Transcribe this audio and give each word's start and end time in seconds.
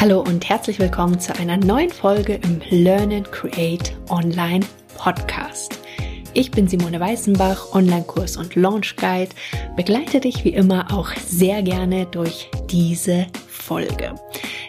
Hallo 0.00 0.20
und 0.22 0.48
herzlich 0.48 0.78
willkommen 0.78 1.20
zu 1.20 1.36
einer 1.36 1.58
neuen 1.58 1.90
Folge 1.90 2.40
im 2.42 2.62
Learn 2.70 3.12
and 3.12 3.30
Create 3.32 3.94
Online 4.08 4.64
Podcast. 4.96 5.78
Ich 6.32 6.50
bin 6.50 6.66
Simone 6.66 6.98
Weißenbach, 6.98 7.74
Online-Kurs 7.74 8.38
und 8.38 8.56
Launch 8.56 8.96
Guide, 8.96 9.28
begleite 9.76 10.20
dich 10.20 10.42
wie 10.42 10.54
immer 10.54 10.90
auch 10.90 11.10
sehr 11.16 11.62
gerne 11.62 12.06
durch 12.06 12.48
diese 12.70 13.26
Folge. 13.46 14.14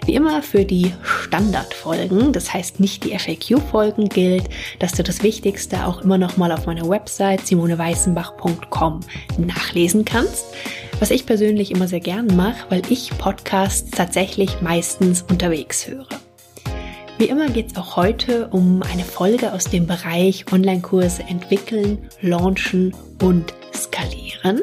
Wie 0.06 0.16
immer 0.16 0.44
für 0.44 0.66
die 0.66 0.92
Standardfolgen, 1.02 2.34
das 2.34 2.54
heißt 2.54 2.82
nicht 2.82 3.06
die 3.06 3.18
FAQ-Folgen, 3.18 4.10
gilt, 4.10 4.50
dass 4.80 4.92
du 4.92 5.02
das 5.02 5.24
Wichtigste 5.24 5.86
auch 5.86 6.02
immer 6.02 6.18
noch 6.18 6.36
mal 6.36 6.52
auf 6.52 6.66
meiner 6.66 6.90
Website 6.90 7.48
simoneweißenbach.com 7.48 9.00
nachlesen 9.38 10.04
kannst. 10.04 10.48
Was 11.02 11.10
ich 11.10 11.26
persönlich 11.26 11.72
immer 11.72 11.88
sehr 11.88 12.00
gern 12.00 12.28
mache, 12.36 12.70
weil 12.70 12.84
ich 12.90 13.10
Podcasts 13.18 13.90
tatsächlich 13.90 14.62
meistens 14.62 15.24
unterwegs 15.24 15.88
höre. 15.88 16.08
Wie 17.18 17.26
immer 17.26 17.50
geht 17.50 17.72
es 17.72 17.76
auch 17.76 17.96
heute 17.96 18.50
um 18.50 18.84
eine 18.84 19.04
Folge 19.04 19.52
aus 19.52 19.64
dem 19.64 19.88
Bereich 19.88 20.46
Online-Kurse 20.54 21.24
entwickeln, 21.24 22.08
launchen 22.22 22.96
und 23.20 23.52
skalieren. 23.74 24.62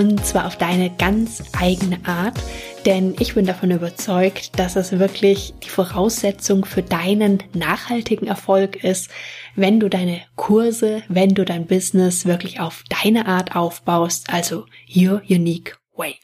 Und 0.00 0.24
zwar 0.24 0.46
auf 0.46 0.56
deine 0.56 0.88
ganz 0.88 1.42
eigene 1.52 1.98
Art, 2.06 2.38
denn 2.86 3.14
ich 3.18 3.34
bin 3.34 3.44
davon 3.44 3.70
überzeugt, 3.70 4.58
dass 4.58 4.74
es 4.74 4.98
wirklich 4.98 5.52
die 5.62 5.68
Voraussetzung 5.68 6.64
für 6.64 6.82
deinen 6.82 7.42
nachhaltigen 7.52 8.26
Erfolg 8.26 8.82
ist, 8.82 9.10
wenn 9.56 9.78
du 9.78 9.90
deine 9.90 10.22
Kurse, 10.36 11.02
wenn 11.08 11.34
du 11.34 11.44
dein 11.44 11.66
Business 11.66 12.24
wirklich 12.24 12.60
auf 12.60 12.82
deine 13.02 13.26
Art 13.26 13.54
aufbaust, 13.54 14.32
also 14.32 14.64
your 14.88 15.20
unique 15.28 15.76
way. 15.94 16.14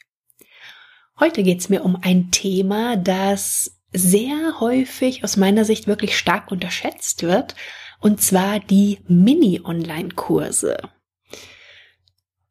Heute 1.21 1.43
geht 1.43 1.61
es 1.61 1.69
mir 1.69 1.85
um 1.85 1.99
ein 2.01 2.31
Thema, 2.31 2.97
das 2.97 3.77
sehr 3.93 4.59
häufig 4.59 5.23
aus 5.23 5.37
meiner 5.37 5.67
Sicht 5.67 5.87
wirklich 5.87 6.17
stark 6.17 6.51
unterschätzt 6.51 7.25
wird, 7.25 7.55
und 8.01 8.23
zwar 8.23 8.59
die 8.59 9.01
Mini-Online-Kurse. 9.07 10.79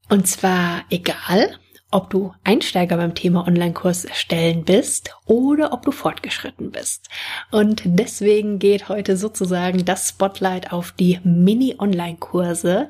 Und 0.10 0.28
zwar 0.28 0.84
egal, 0.90 1.58
ob 1.92 2.10
du 2.10 2.34
Einsteiger 2.44 2.98
beim 2.98 3.16
Thema 3.16 3.48
Online-Kurs 3.48 4.06
erstellen 4.06 4.66
bist 4.66 5.16
oder 5.26 5.72
ob 5.72 5.84
du 5.84 5.92
fortgeschritten 5.92 6.72
bist. 6.72 7.08
Und 7.52 7.84
deswegen 7.86 8.60
geht 8.60 8.90
heute 8.90 9.18
sozusagen 9.18 9.86
das 9.86 10.10
Spotlight 10.10 10.74
auf 10.74 10.92
die 10.92 11.20
Mini-Online-Kurse 11.24 12.90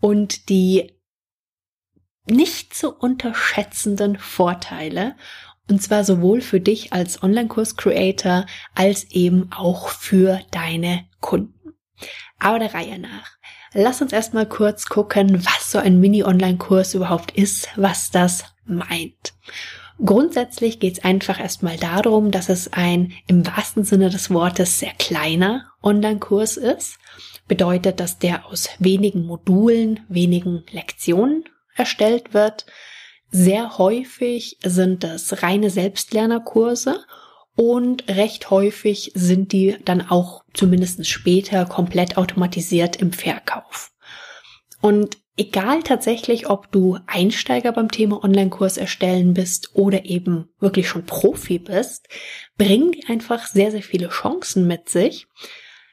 und 0.00 0.48
die 0.48 0.92
nicht 2.26 2.74
zu 2.74 2.94
unterschätzenden 2.94 4.18
Vorteile. 4.18 5.16
Und 5.68 5.82
zwar 5.82 6.04
sowohl 6.04 6.40
für 6.40 6.60
dich 6.60 6.92
als 6.92 7.22
Online-Kurs-Creator 7.22 8.46
als 8.74 9.04
eben 9.10 9.50
auch 9.52 9.88
für 9.88 10.40
deine 10.50 11.06
Kunden. 11.20 11.74
Aber 12.38 12.58
der 12.58 12.74
Reihe 12.74 12.98
nach. 12.98 13.35
Lass 13.78 14.00
uns 14.00 14.14
erstmal 14.14 14.46
kurz 14.46 14.86
gucken, 14.86 15.44
was 15.44 15.70
so 15.70 15.76
ein 15.76 16.00
Mini-Online-Kurs 16.00 16.94
überhaupt 16.94 17.32
ist, 17.32 17.68
was 17.76 18.10
das 18.10 18.44
meint. 18.64 19.34
Grundsätzlich 20.02 20.80
geht 20.80 20.94
es 20.94 21.04
einfach 21.04 21.38
erstmal 21.38 21.76
darum, 21.76 22.30
dass 22.30 22.48
es 22.48 22.72
ein 22.72 23.12
im 23.26 23.46
wahrsten 23.46 23.84
Sinne 23.84 24.08
des 24.08 24.30
Wortes 24.30 24.78
sehr 24.78 24.94
kleiner 24.98 25.66
Online-Kurs 25.82 26.56
ist. 26.56 26.96
Bedeutet, 27.48 28.00
dass 28.00 28.18
der 28.18 28.46
aus 28.46 28.70
wenigen 28.78 29.26
Modulen, 29.26 30.00
wenigen 30.08 30.64
Lektionen 30.70 31.44
erstellt 31.74 32.32
wird. 32.32 32.64
Sehr 33.30 33.76
häufig 33.76 34.56
sind 34.64 35.04
es 35.04 35.42
reine 35.42 35.68
Selbstlernerkurse 35.68 37.04
und 37.56 38.06
recht 38.08 38.50
häufig 38.50 39.12
sind 39.14 39.52
die 39.52 39.76
dann 39.84 40.02
auch 40.02 40.44
zumindest 40.52 41.06
später 41.08 41.64
komplett 41.64 42.18
automatisiert 42.18 42.96
im 42.96 43.12
Verkauf. 43.12 43.92
Und 44.82 45.16
egal 45.38 45.82
tatsächlich, 45.82 46.48
ob 46.50 46.70
du 46.70 46.98
Einsteiger 47.06 47.72
beim 47.72 47.90
Thema 47.90 48.22
Online-Kurs 48.22 48.76
erstellen 48.76 49.32
bist 49.32 49.70
oder 49.74 50.04
eben 50.04 50.50
wirklich 50.60 50.88
schon 50.88 51.06
Profi 51.06 51.58
bist, 51.58 52.08
bringen 52.58 52.92
die 52.92 53.06
einfach 53.08 53.46
sehr, 53.46 53.70
sehr 53.70 53.82
viele 53.82 54.08
Chancen 54.08 54.66
mit 54.66 54.90
sich. 54.90 55.26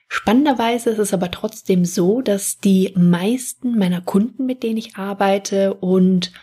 Spannenderweise 0.10 0.92
ist 0.92 1.00
es 1.00 1.14
aber 1.14 1.32
trotzdem 1.32 1.86
so, 1.86 2.22
dass 2.22 2.58
die 2.58 2.94
meisten 2.96 3.80
meiner 3.80 4.02
Kunden, 4.02 4.46
mit 4.46 4.64
denen 4.64 4.78
ich 4.78 4.98
arbeite 4.98 5.74
und 5.76 6.34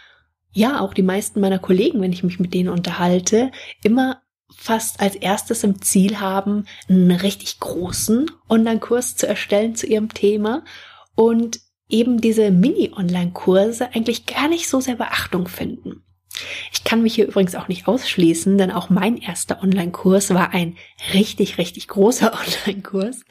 ja, 0.52 0.80
auch 0.80 0.94
die 0.94 1.02
meisten 1.02 1.40
meiner 1.40 1.60
Kollegen, 1.60 2.00
wenn 2.00 2.12
ich 2.12 2.24
mich 2.24 2.40
mit 2.40 2.52
denen 2.54 2.70
unterhalte, 2.70 3.52
immer 3.84 4.22
fast 4.56 5.00
als 5.00 5.16
erstes 5.16 5.64
im 5.64 5.80
Ziel 5.82 6.20
haben, 6.20 6.66
einen 6.88 7.10
richtig 7.10 7.60
großen 7.60 8.30
Online-Kurs 8.48 9.16
zu 9.16 9.26
erstellen 9.26 9.74
zu 9.74 9.86
ihrem 9.86 10.12
Thema 10.12 10.64
und 11.14 11.60
eben 11.88 12.20
diese 12.20 12.50
Mini-Online-Kurse 12.50 13.94
eigentlich 13.94 14.26
gar 14.26 14.48
nicht 14.48 14.68
so 14.68 14.80
sehr 14.80 14.96
Beachtung 14.96 15.48
finden. 15.48 16.04
Ich 16.72 16.84
kann 16.84 17.02
mich 17.02 17.14
hier 17.14 17.26
übrigens 17.26 17.54
auch 17.54 17.68
nicht 17.68 17.88
ausschließen, 17.88 18.56
denn 18.56 18.70
auch 18.70 18.88
mein 18.88 19.18
erster 19.18 19.62
Online-Kurs 19.62 20.32
war 20.32 20.54
ein 20.54 20.76
richtig, 21.12 21.58
richtig 21.58 21.88
großer 21.88 22.32
Online-Kurs. 22.66 23.24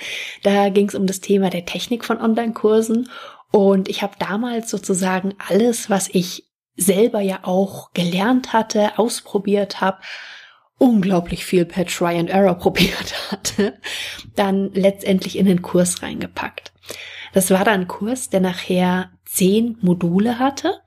Da 0.44 0.69
ging 0.69 0.88
es 0.88 0.96
um 0.96 1.07
das 1.07 1.22
Thema 1.22 1.50
der 1.50 1.66
Technik 1.66 2.06
von 2.06 2.19
Online-Kursen 2.19 3.09
und 3.51 3.90
ich 3.90 4.03
habe 4.03 4.13
damals 4.19 4.69
sozusagen 4.69 5.34
alles, 5.47 5.90
was 5.90 6.09
ich 6.09 6.50
selber 6.75 7.19
ja 7.19 7.40
auch 7.44 7.91
gelernt 7.94 8.53
hatte, 8.53 8.97
ausprobiert 8.97 9.81
habe, 9.81 10.00
unglaublich 10.79 11.45
viel 11.45 11.66
per 11.66 11.85
Try 11.85 12.17
and 12.17 12.31
Error 12.31 12.56
probiert 12.57 13.13
hatte, 13.31 13.78
dann 14.35 14.72
letztendlich 14.73 15.38
in 15.38 15.45
den 15.45 15.62
Kurs 15.62 16.01
reingepackt. 16.01 16.73
Das 17.34 17.51
war 17.51 17.63
dann 17.63 17.81
ein 17.81 17.88
Kurs, 17.88 18.29
der 18.29 18.40
nachher 18.40 19.12
zehn 19.25 19.78
Module 19.81 20.39
hatte 20.39 20.81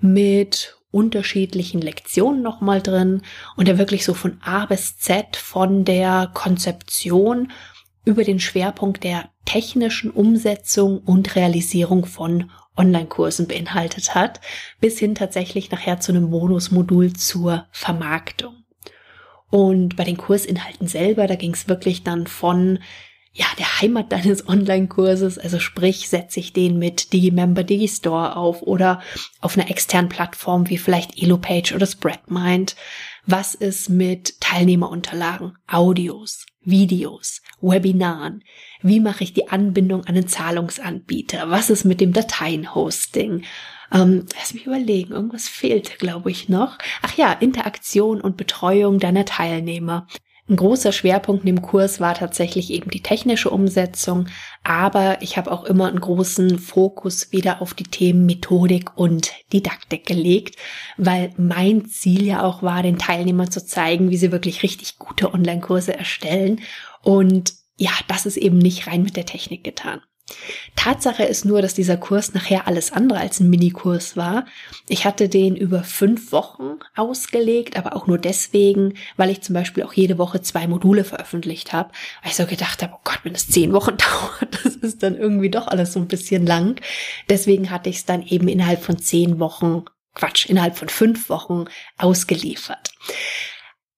mit 0.00 0.78
unterschiedlichen 0.90 1.80
Lektionen 1.80 2.42
nochmal 2.42 2.80
drin 2.80 3.22
und 3.56 3.68
der 3.68 3.78
wirklich 3.78 4.04
so 4.04 4.14
von 4.14 4.38
A 4.42 4.66
bis 4.66 4.98
Z 4.98 5.36
von 5.36 5.84
der 5.84 6.30
Konzeption 6.32 7.52
über 8.04 8.24
den 8.24 8.40
Schwerpunkt 8.40 9.04
der 9.04 9.30
technischen 9.44 10.10
Umsetzung 10.10 10.98
und 10.98 11.34
Realisierung 11.34 12.04
von 12.04 12.50
Online-Kursen 12.76 13.48
beinhaltet 13.48 14.14
hat, 14.14 14.40
bis 14.80 14.98
hin 14.98 15.14
tatsächlich 15.14 15.70
nachher 15.70 16.00
zu 16.00 16.12
einem 16.12 16.30
Bonusmodul 16.30 17.12
zur 17.12 17.66
Vermarktung. 17.70 18.61
Und 19.52 19.96
bei 19.96 20.04
den 20.04 20.16
Kursinhalten 20.16 20.88
selber, 20.88 21.26
da 21.26 21.34
ging 21.34 21.52
es 21.52 21.68
wirklich 21.68 22.02
dann 22.02 22.26
von 22.26 22.78
ja, 23.34 23.44
der 23.58 23.82
Heimat 23.82 24.10
deines 24.10 24.48
Online-Kurses, 24.48 25.36
also 25.36 25.58
sprich, 25.58 26.08
setze 26.08 26.40
ich 26.40 26.54
den 26.54 26.78
mit 26.78 27.12
DigiMember 27.12 27.62
DigiStore 27.62 28.36
auf 28.36 28.62
oder 28.62 29.02
auf 29.42 29.58
einer 29.58 29.70
externen 29.70 30.08
Plattform 30.08 30.70
wie 30.70 30.78
vielleicht 30.78 31.22
EloPage 31.22 31.74
oder 31.74 31.84
SpreadMind. 31.84 32.76
Was 33.24 33.54
ist 33.54 33.88
mit 33.88 34.40
Teilnehmerunterlagen, 34.40 35.56
Audios, 35.68 36.44
Videos, 36.60 37.40
Webinaren? 37.60 38.42
Wie 38.82 38.98
mache 38.98 39.22
ich 39.22 39.32
die 39.32 39.48
Anbindung 39.48 40.04
an 40.06 40.16
den 40.16 40.26
Zahlungsanbieter? 40.26 41.48
Was 41.48 41.70
ist 41.70 41.84
mit 41.84 42.00
dem 42.00 42.12
Dateienhosting? 42.12 43.44
Ähm, 43.92 44.26
lass 44.36 44.54
mich 44.54 44.66
überlegen, 44.66 45.12
irgendwas 45.12 45.48
fehlt, 45.48 46.00
glaube 46.00 46.32
ich, 46.32 46.48
noch. 46.48 46.78
Ach 47.02 47.16
ja, 47.16 47.32
Interaktion 47.32 48.20
und 48.20 48.36
Betreuung 48.36 48.98
deiner 48.98 49.24
Teilnehmer. 49.24 50.08
Ein 50.48 50.56
großer 50.56 50.90
Schwerpunkt 50.90 51.44
in 51.44 51.54
dem 51.54 51.62
Kurs 51.62 52.00
war 52.00 52.14
tatsächlich 52.14 52.70
eben 52.70 52.90
die 52.90 53.00
technische 53.00 53.48
Umsetzung, 53.48 54.26
aber 54.64 55.22
ich 55.22 55.36
habe 55.36 55.52
auch 55.52 55.62
immer 55.64 55.86
einen 55.86 56.00
großen 56.00 56.58
Fokus 56.58 57.30
wieder 57.30 57.62
auf 57.62 57.74
die 57.74 57.84
Themen 57.84 58.26
Methodik 58.26 58.96
und 58.96 59.30
Didaktik 59.52 60.04
gelegt, 60.04 60.56
weil 60.96 61.32
mein 61.36 61.86
Ziel 61.86 62.26
ja 62.26 62.42
auch 62.42 62.62
war, 62.62 62.82
den 62.82 62.98
Teilnehmern 62.98 63.52
zu 63.52 63.64
zeigen, 63.64 64.10
wie 64.10 64.16
sie 64.16 64.32
wirklich 64.32 64.64
richtig 64.64 64.98
gute 64.98 65.32
Online-Kurse 65.32 65.96
erstellen. 65.96 66.60
Und 67.02 67.54
ja, 67.76 67.92
das 68.08 68.26
ist 68.26 68.36
eben 68.36 68.58
nicht 68.58 68.88
rein 68.88 69.04
mit 69.04 69.16
der 69.16 69.26
Technik 69.26 69.62
getan. 69.62 70.00
Tatsache 70.76 71.24
ist 71.24 71.44
nur, 71.44 71.62
dass 71.62 71.74
dieser 71.74 71.96
Kurs 71.96 72.34
nachher 72.34 72.66
alles 72.66 72.92
andere 72.92 73.20
als 73.20 73.40
ein 73.40 73.50
Minikurs 73.50 74.16
war. 74.16 74.46
Ich 74.88 75.04
hatte 75.04 75.28
den 75.28 75.56
über 75.56 75.84
fünf 75.84 76.32
Wochen 76.32 76.78
ausgelegt, 76.96 77.76
aber 77.76 77.94
auch 77.94 78.06
nur 78.06 78.18
deswegen, 78.18 78.94
weil 79.16 79.30
ich 79.30 79.42
zum 79.42 79.54
Beispiel 79.54 79.84
auch 79.84 79.92
jede 79.92 80.18
Woche 80.18 80.42
zwei 80.42 80.66
Module 80.66 81.04
veröffentlicht 81.04 81.72
habe. 81.72 81.90
Weil 82.22 82.30
ich 82.30 82.36
so 82.36 82.46
gedacht 82.46 82.82
habe, 82.82 82.94
oh 82.96 83.00
Gott, 83.04 83.20
wenn 83.22 83.34
es 83.34 83.48
zehn 83.48 83.72
Wochen 83.72 83.96
dauert, 83.96 84.64
das 84.64 84.76
ist 84.76 85.02
dann 85.02 85.16
irgendwie 85.16 85.50
doch 85.50 85.68
alles 85.68 85.92
so 85.92 86.00
ein 86.00 86.08
bisschen 86.08 86.46
lang. 86.46 86.80
Deswegen 87.28 87.70
hatte 87.70 87.90
ich 87.90 87.96
es 87.96 88.04
dann 88.04 88.22
eben 88.26 88.48
innerhalb 88.48 88.82
von 88.82 88.98
zehn 88.98 89.38
Wochen, 89.38 89.84
Quatsch, 90.14 90.46
innerhalb 90.46 90.76
von 90.76 90.88
fünf 90.88 91.28
Wochen 91.28 91.66
ausgeliefert. 91.96 92.92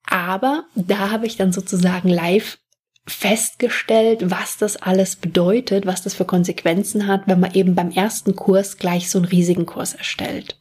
Aber 0.06 0.64
da 0.75 1.10
habe 1.10 1.26
ich 1.26 1.36
dann 1.36 1.52
sozusagen 1.52 2.08
live 2.08 2.58
festgestellt, 3.06 4.30
was 4.30 4.56
das 4.56 4.76
alles 4.76 5.16
bedeutet, 5.16 5.86
was 5.86 6.02
das 6.02 6.14
für 6.14 6.24
Konsequenzen 6.24 7.06
hat, 7.06 7.22
wenn 7.26 7.40
man 7.40 7.54
eben 7.54 7.74
beim 7.74 7.90
ersten 7.90 8.34
Kurs 8.34 8.78
gleich 8.78 9.10
so 9.10 9.18
einen 9.18 9.26
riesigen 9.26 9.66
Kurs 9.66 9.94
erstellt. 9.94 10.58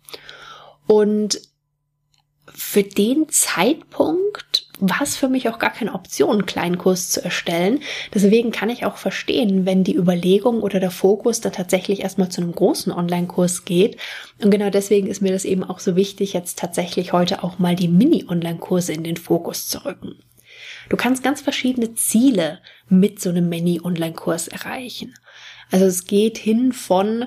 Und 0.86 1.40
für 2.56 2.84
den 2.84 3.30
Zeitpunkt 3.30 4.68
war 4.80 5.02
es 5.02 5.16
für 5.16 5.30
mich 5.30 5.48
auch 5.48 5.60
gar 5.60 5.72
keine 5.72 5.94
Option, 5.94 6.32
einen 6.32 6.46
kleinen 6.46 6.78
Kurs 6.78 7.10
zu 7.10 7.24
erstellen. 7.24 7.80
Deswegen 8.14 8.52
kann 8.52 8.70
ich 8.70 8.86
auch 8.86 8.98
verstehen, 8.98 9.66
wenn 9.66 9.84
die 9.84 9.96
Überlegung 9.96 10.62
oder 10.62 10.80
der 10.80 10.92
Fokus 10.92 11.40
da 11.40 11.52
tatsächlich 11.52 12.02
erstmal 12.02 12.30
zu 12.30 12.42
einem 12.42 12.52
großen 12.52 12.92
Online-Kurs 12.92 13.64
geht. 13.66 13.98
Und 14.42 14.52
genau 14.52 14.70
deswegen 14.70 15.08
ist 15.08 15.22
mir 15.22 15.32
das 15.32 15.46
eben 15.46 15.64
auch 15.64 15.80
so 15.80 15.96
wichtig, 15.96 16.34
jetzt 16.34 16.60
tatsächlich 16.60 17.14
heute 17.14 17.44
auch 17.44 17.60
mal 17.60 17.76
die 17.76 17.88
Mini-Online-Kurse 17.88 18.92
in 18.92 19.04
den 19.04 19.18
Fokus 19.18 19.68
zu 19.68 19.86
rücken. 19.86 20.16
Du 20.90 20.98
kannst 20.98 21.24
ganz 21.24 21.42
verschiedene 21.42 21.94
Ziele 21.94 22.60
mit 22.90 23.20
so 23.20 23.30
einem 23.30 23.50
Mini-Online-Kurs 23.50 24.48
erreichen. 24.48 25.14
Also 25.72 25.86
es 25.86 26.06
geht 26.06 26.38
hin 26.38 26.72
von 26.72 27.26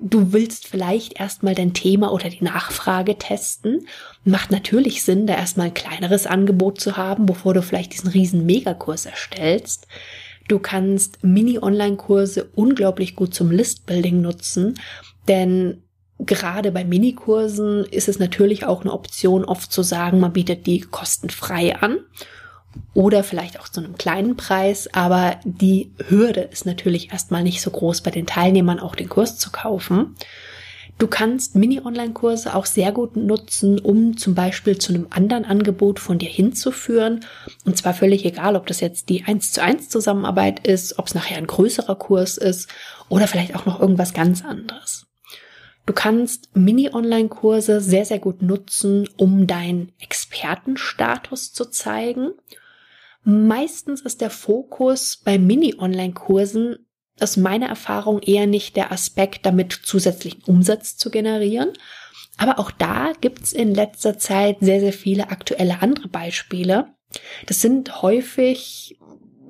du 0.00 0.32
willst 0.32 0.66
vielleicht 0.66 1.18
erstmal 1.18 1.54
dein 1.54 1.72
Thema 1.72 2.12
oder 2.12 2.28
die 2.28 2.44
Nachfrage 2.44 3.16
testen. 3.16 3.86
Macht 4.24 4.50
natürlich 4.50 5.02
Sinn, 5.02 5.26
da 5.26 5.34
erstmal 5.34 5.68
ein 5.68 5.74
kleineres 5.74 6.26
Angebot 6.26 6.80
zu 6.80 6.96
haben, 6.96 7.26
bevor 7.26 7.54
du 7.54 7.62
vielleicht 7.62 7.94
diesen 7.94 8.10
riesen 8.10 8.46
Megakurs 8.46 9.06
erstellst. 9.06 9.86
Du 10.48 10.58
kannst 10.58 11.24
Mini-Online-Kurse 11.24 12.50
unglaublich 12.54 13.16
gut 13.16 13.34
zum 13.34 13.50
Listbuilding 13.50 14.20
nutzen, 14.20 14.78
denn 15.28 15.82
gerade 16.18 16.72
bei 16.72 16.84
Minikursen 16.84 17.84
ist 17.84 18.08
es 18.08 18.18
natürlich 18.18 18.64
auch 18.64 18.82
eine 18.82 18.92
Option, 18.92 19.44
oft 19.44 19.72
zu 19.72 19.82
sagen, 19.82 20.20
man 20.20 20.32
bietet 20.32 20.66
die 20.66 20.80
kostenfrei 20.80 21.76
an 21.76 21.98
oder 22.94 23.22
vielleicht 23.22 23.60
auch 23.60 23.68
zu 23.68 23.80
einem 23.80 23.96
kleinen 23.96 24.36
Preis, 24.36 24.88
aber 24.92 25.38
die 25.44 25.92
Hürde 26.08 26.40
ist 26.40 26.66
natürlich 26.66 27.12
erstmal 27.12 27.42
nicht 27.42 27.60
so 27.60 27.70
groß 27.70 28.00
bei 28.00 28.10
den 28.10 28.26
Teilnehmern 28.26 28.80
auch 28.80 28.94
den 28.94 29.08
Kurs 29.08 29.38
zu 29.38 29.50
kaufen. 29.50 30.16
Du 30.98 31.08
kannst 31.08 31.54
Mini-Online-Kurse 31.54 32.54
auch 32.54 32.64
sehr 32.64 32.90
gut 32.90 33.16
nutzen, 33.16 33.78
um 33.78 34.16
zum 34.16 34.34
Beispiel 34.34 34.78
zu 34.78 34.94
einem 34.94 35.08
anderen 35.10 35.44
Angebot 35.44 36.00
von 36.00 36.18
dir 36.18 36.28
hinzuführen. 36.28 37.20
Und 37.66 37.76
zwar 37.76 37.92
völlig 37.92 38.24
egal, 38.24 38.56
ob 38.56 38.66
das 38.66 38.80
jetzt 38.80 39.10
die 39.10 39.24
1 39.24 39.52
zu 39.52 39.62
1 39.62 39.90
Zusammenarbeit 39.90 40.66
ist, 40.66 40.98
ob 40.98 41.06
es 41.06 41.14
nachher 41.14 41.36
ein 41.36 41.46
größerer 41.46 41.96
Kurs 41.96 42.38
ist 42.38 42.70
oder 43.10 43.26
vielleicht 43.26 43.54
auch 43.54 43.66
noch 43.66 43.78
irgendwas 43.78 44.14
ganz 44.14 44.42
anderes. 44.42 45.06
Du 45.84 45.92
kannst 45.92 46.56
Mini-Online-Kurse 46.56 47.82
sehr, 47.82 48.06
sehr 48.06 48.18
gut 48.18 48.40
nutzen, 48.40 49.06
um 49.18 49.46
deinen 49.46 49.92
Expertenstatus 50.00 51.52
zu 51.52 51.66
zeigen 51.66 52.32
Meistens 53.28 54.02
ist 54.02 54.20
der 54.20 54.30
Fokus 54.30 55.16
bei 55.16 55.36
Mini-Online-Kursen 55.36 56.86
aus 57.18 57.36
meiner 57.36 57.66
Erfahrung 57.66 58.22
eher 58.22 58.46
nicht 58.46 58.76
der 58.76 58.92
Aspekt, 58.92 59.44
damit 59.44 59.72
zusätzlichen 59.72 60.44
Umsatz 60.44 60.96
zu 60.96 61.10
generieren. 61.10 61.72
Aber 62.36 62.60
auch 62.60 62.70
da 62.70 63.14
gibt's 63.20 63.52
in 63.52 63.74
letzter 63.74 64.16
Zeit 64.16 64.58
sehr, 64.60 64.78
sehr 64.78 64.92
viele 64.92 65.30
aktuelle 65.30 65.82
andere 65.82 66.06
Beispiele. 66.06 66.94
Das 67.46 67.60
sind 67.60 68.00
häufig 68.00 68.96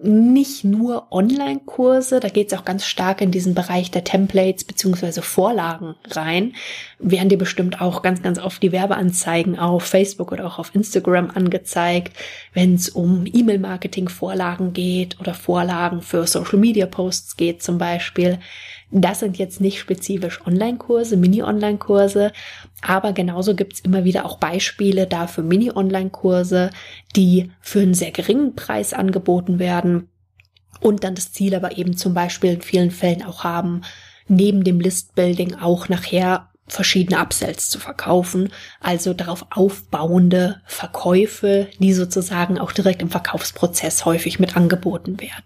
nicht 0.02 0.64
nur 0.64 1.10
Online-Kurse, 1.10 2.20
da 2.20 2.28
geht 2.28 2.52
es 2.52 2.58
auch 2.58 2.64
ganz 2.64 2.84
stark 2.84 3.20
in 3.20 3.30
diesen 3.30 3.54
Bereich 3.54 3.90
der 3.90 4.04
Templates 4.04 4.64
beziehungsweise 4.64 5.22
Vorlagen 5.22 5.94
rein. 6.10 6.54
Werden 6.98 7.28
dir 7.28 7.38
bestimmt 7.38 7.80
auch 7.80 8.02
ganz, 8.02 8.22
ganz 8.22 8.38
oft 8.38 8.62
die 8.62 8.72
Werbeanzeigen 8.72 9.58
auf 9.58 9.84
Facebook 9.84 10.32
oder 10.32 10.46
auch 10.46 10.58
auf 10.58 10.74
Instagram 10.74 11.30
angezeigt, 11.30 12.16
wenn 12.52 12.74
es 12.74 12.88
um 12.88 13.24
E-Mail-Marketing-Vorlagen 13.26 14.72
geht 14.72 15.18
oder 15.20 15.34
Vorlagen 15.34 16.02
für 16.02 16.26
Social-Media-Posts 16.26 17.36
geht 17.36 17.62
zum 17.62 17.78
Beispiel. 17.78 18.38
Das 18.90 19.20
sind 19.20 19.36
jetzt 19.36 19.60
nicht 19.60 19.80
spezifisch 19.80 20.40
Online-Kurse, 20.46 21.16
Mini-Online-Kurse, 21.16 22.32
aber 22.82 23.12
genauso 23.12 23.56
gibt's 23.56 23.80
immer 23.80 24.04
wieder 24.04 24.24
auch 24.24 24.38
Beispiele 24.38 25.08
dafür 25.08 25.42
Mini-Online-Kurse, 25.42 26.70
die 27.16 27.50
für 27.60 27.80
einen 27.80 27.94
sehr 27.94 28.12
geringen 28.12 28.54
Preis 28.54 28.92
angeboten 28.92 29.58
werden 29.58 29.95
und 30.80 31.04
dann 31.04 31.14
das 31.14 31.32
Ziel 31.32 31.54
aber 31.54 31.76
eben 31.78 31.96
zum 31.96 32.14
Beispiel 32.14 32.52
in 32.54 32.62
vielen 32.62 32.90
Fällen 32.90 33.22
auch 33.22 33.44
haben, 33.44 33.82
neben 34.28 34.64
dem 34.64 34.80
Listbuilding 34.80 35.54
auch 35.54 35.88
nachher 35.88 36.48
verschiedene 36.68 37.20
Upsells 37.20 37.68
zu 37.70 37.78
verkaufen, 37.78 38.52
also 38.80 39.14
darauf 39.14 39.46
aufbauende 39.50 40.60
Verkäufe, 40.66 41.68
die 41.78 41.92
sozusagen 41.92 42.58
auch 42.58 42.72
direkt 42.72 43.02
im 43.02 43.10
Verkaufsprozess 43.10 44.04
häufig 44.04 44.40
mit 44.40 44.56
angeboten 44.56 45.20
werden. 45.20 45.44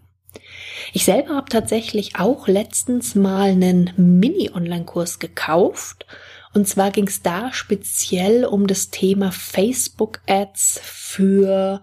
Ich 0.93 1.05
selber 1.05 1.37
habe 1.37 1.49
tatsächlich 1.49 2.17
auch 2.17 2.49
letztens 2.49 3.15
mal 3.15 3.51
einen 3.51 3.93
Mini-Online-Kurs 3.97 5.19
gekauft. 5.19 6.07
Und 6.53 6.67
zwar 6.67 6.91
ging 6.91 7.07
es 7.07 7.23
da 7.23 7.53
speziell 7.53 8.45
um 8.45 8.67
das 8.67 8.91
Thema 8.91 9.31
Facebook-Ads 9.31 10.81
für 10.83 11.83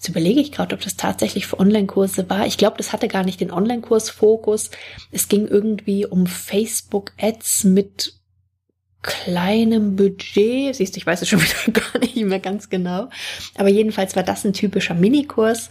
Jetzt 0.00 0.08
überlege 0.08 0.40
ich 0.40 0.50
gerade, 0.50 0.74
ob 0.74 0.80
das 0.80 0.96
tatsächlich 0.96 1.46
für 1.46 1.60
Online-Kurse 1.60 2.30
war. 2.30 2.46
Ich 2.46 2.56
glaube, 2.56 2.78
das 2.78 2.94
hatte 2.94 3.06
gar 3.06 3.22
nicht 3.22 3.38
den 3.38 3.50
Online-Kurs-Fokus. 3.50 4.70
Es 5.10 5.28
ging 5.28 5.46
irgendwie 5.46 6.06
um 6.06 6.26
Facebook-Ads 6.26 7.64
mit 7.64 8.18
kleinem 9.02 9.96
Budget. 9.96 10.76
Siehst 10.76 10.94
du, 10.94 10.98
ich 10.98 11.06
weiß 11.06 11.22
es 11.22 11.28
schon 11.28 11.40
wieder 11.42 11.80
gar 11.80 11.98
nicht 12.00 12.16
mehr 12.16 12.40
ganz 12.40 12.68
genau. 12.68 13.08
Aber 13.56 13.68
jedenfalls 13.68 14.16
war 14.16 14.22
das 14.22 14.44
ein 14.44 14.52
typischer 14.52 14.94
Minikurs. 14.94 15.70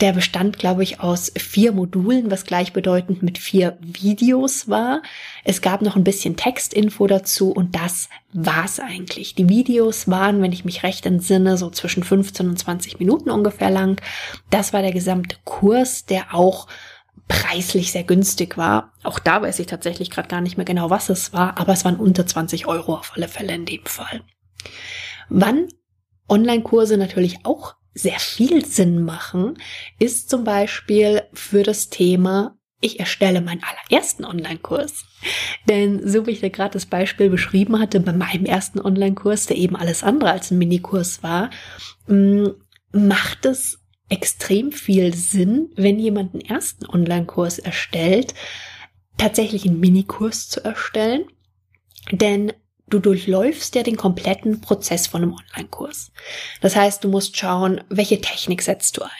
Der 0.00 0.12
bestand, 0.12 0.58
glaube 0.58 0.82
ich, 0.82 0.98
aus 0.98 1.32
vier 1.36 1.70
Modulen, 1.70 2.30
was 2.30 2.44
gleichbedeutend 2.44 3.22
mit 3.22 3.38
vier 3.38 3.78
Videos 3.80 4.68
war. 4.68 5.02
Es 5.44 5.62
gab 5.62 5.82
noch 5.82 5.94
ein 5.94 6.02
bisschen 6.02 6.36
Textinfo 6.36 7.06
dazu 7.06 7.52
und 7.52 7.76
das 7.76 8.08
war's 8.32 8.80
eigentlich. 8.80 9.36
Die 9.36 9.48
Videos 9.48 10.08
waren, 10.08 10.42
wenn 10.42 10.50
ich 10.50 10.64
mich 10.64 10.82
recht 10.82 11.06
entsinne, 11.06 11.56
so 11.56 11.70
zwischen 11.70 12.02
15 12.02 12.48
und 12.48 12.58
20 12.58 12.98
Minuten 12.98 13.30
ungefähr 13.30 13.70
lang. 13.70 14.00
Das 14.50 14.72
war 14.72 14.82
der 14.82 14.92
gesamte 14.92 15.36
Kurs, 15.44 16.06
der 16.06 16.34
auch 16.34 16.66
preislich 17.28 17.92
sehr 17.92 18.04
günstig 18.04 18.56
war. 18.56 18.92
Auch 19.02 19.18
da 19.18 19.42
weiß 19.42 19.58
ich 19.58 19.66
tatsächlich 19.66 20.10
gerade 20.10 20.28
gar 20.28 20.40
nicht 20.40 20.56
mehr 20.56 20.66
genau, 20.66 20.90
was 20.90 21.08
es 21.08 21.32
war, 21.32 21.58
aber 21.58 21.72
es 21.72 21.84
waren 21.84 21.96
unter 21.96 22.26
20 22.26 22.66
Euro 22.66 22.94
auf 22.94 23.12
alle 23.16 23.28
Fälle 23.28 23.54
in 23.54 23.64
dem 23.64 23.84
Fall. 23.84 24.22
Wann 25.28 25.68
Online-Kurse 26.28 26.96
natürlich 26.96 27.44
auch 27.44 27.74
sehr 27.94 28.18
viel 28.18 28.64
Sinn 28.64 29.04
machen, 29.04 29.56
ist 29.98 30.28
zum 30.28 30.44
Beispiel 30.44 31.22
für 31.32 31.62
das 31.62 31.90
Thema 31.90 32.56
ich 32.84 33.00
erstelle 33.00 33.40
meinen 33.40 33.62
allerersten 33.62 34.26
Online-Kurs. 34.26 35.06
Denn 35.68 36.06
so 36.06 36.26
wie 36.26 36.32
ich 36.32 36.40
dir 36.40 36.50
gerade 36.50 36.74
das 36.74 36.84
Beispiel 36.84 37.30
beschrieben 37.30 37.80
hatte, 37.80 37.98
bei 37.98 38.12
meinem 38.12 38.44
ersten 38.44 38.78
Online-Kurs, 38.78 39.46
der 39.46 39.56
eben 39.56 39.74
alles 39.74 40.02
andere 40.02 40.30
als 40.32 40.50
ein 40.50 40.58
Minikurs 40.58 41.22
war, 41.22 41.48
mm, 42.08 42.48
macht 42.92 43.46
es 43.46 43.83
extrem 44.08 44.72
viel 44.72 45.14
Sinn, 45.14 45.70
wenn 45.76 45.98
jemand 45.98 46.34
einen 46.34 46.44
ersten 46.44 46.86
Online-Kurs 46.86 47.58
erstellt, 47.58 48.34
tatsächlich 49.16 49.66
einen 49.66 49.80
Minikurs 49.80 50.48
zu 50.48 50.64
erstellen. 50.64 51.24
Denn 52.10 52.52
du 52.88 52.98
durchläufst 52.98 53.74
ja 53.74 53.82
den 53.82 53.96
kompletten 53.96 54.60
Prozess 54.60 55.06
von 55.06 55.22
einem 55.22 55.32
Online-Kurs. 55.32 56.12
Das 56.60 56.76
heißt, 56.76 57.02
du 57.02 57.08
musst 57.08 57.36
schauen, 57.36 57.82
welche 57.88 58.20
Technik 58.20 58.62
setzt 58.62 58.96
du 58.96 59.02
ein. 59.02 59.10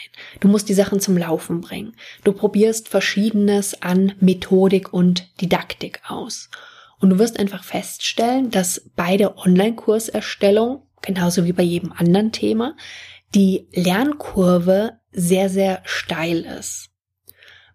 Du 0.40 0.48
musst 0.48 0.68
die 0.68 0.74
Sachen 0.74 1.00
zum 1.00 1.16
Laufen 1.16 1.60
bringen. 1.60 1.96
Du 2.24 2.32
probierst 2.32 2.88
verschiedenes 2.88 3.82
an 3.82 4.12
Methodik 4.20 4.92
und 4.92 5.28
Didaktik 5.40 6.02
aus. 6.06 6.50
Und 7.00 7.10
du 7.10 7.18
wirst 7.18 7.38
einfach 7.38 7.64
feststellen, 7.64 8.50
dass 8.50 8.90
bei 8.96 9.16
der 9.16 9.38
Online-Kurserstellung, 9.38 10.82
genauso 11.02 11.44
wie 11.44 11.52
bei 11.52 11.62
jedem 11.62 11.92
anderen 11.92 12.32
Thema, 12.32 12.76
die 13.34 13.68
Lernkurve 13.72 14.98
sehr, 15.12 15.48
sehr 15.50 15.82
steil 15.84 16.40
ist. 16.40 16.90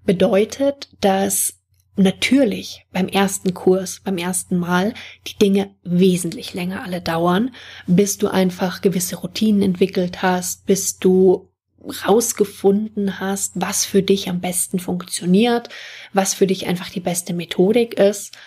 Bedeutet, 0.05 0.89
dass 1.01 1.59
natürlich 1.95 2.85
beim 2.91 3.07
ersten 3.07 3.53
Kurs, 3.53 4.01
beim 4.03 4.17
ersten 4.17 4.57
Mal 4.57 4.93
die 5.27 5.37
Dinge 5.37 5.75
wesentlich 5.83 6.53
länger 6.53 6.83
alle 6.83 7.01
dauern, 7.01 7.53
bis 7.87 8.17
du 8.17 8.29
einfach 8.29 8.81
gewisse 8.81 9.17
Routinen 9.17 9.61
entwickelt 9.61 10.21
hast, 10.21 10.65
bis 10.65 10.97
du 10.97 11.49
rausgefunden 12.05 13.19
hast, 13.19 13.53
was 13.55 13.85
für 13.85 14.01
dich 14.01 14.29
am 14.29 14.39
besten 14.39 14.79
funktioniert, 14.79 15.69
was 16.13 16.33
für 16.33 16.47
dich 16.47 16.67
einfach 16.67 16.89
die 16.89 16.99
beste 16.99 17.33
Methodik 17.33 17.95
ist. 17.95 18.37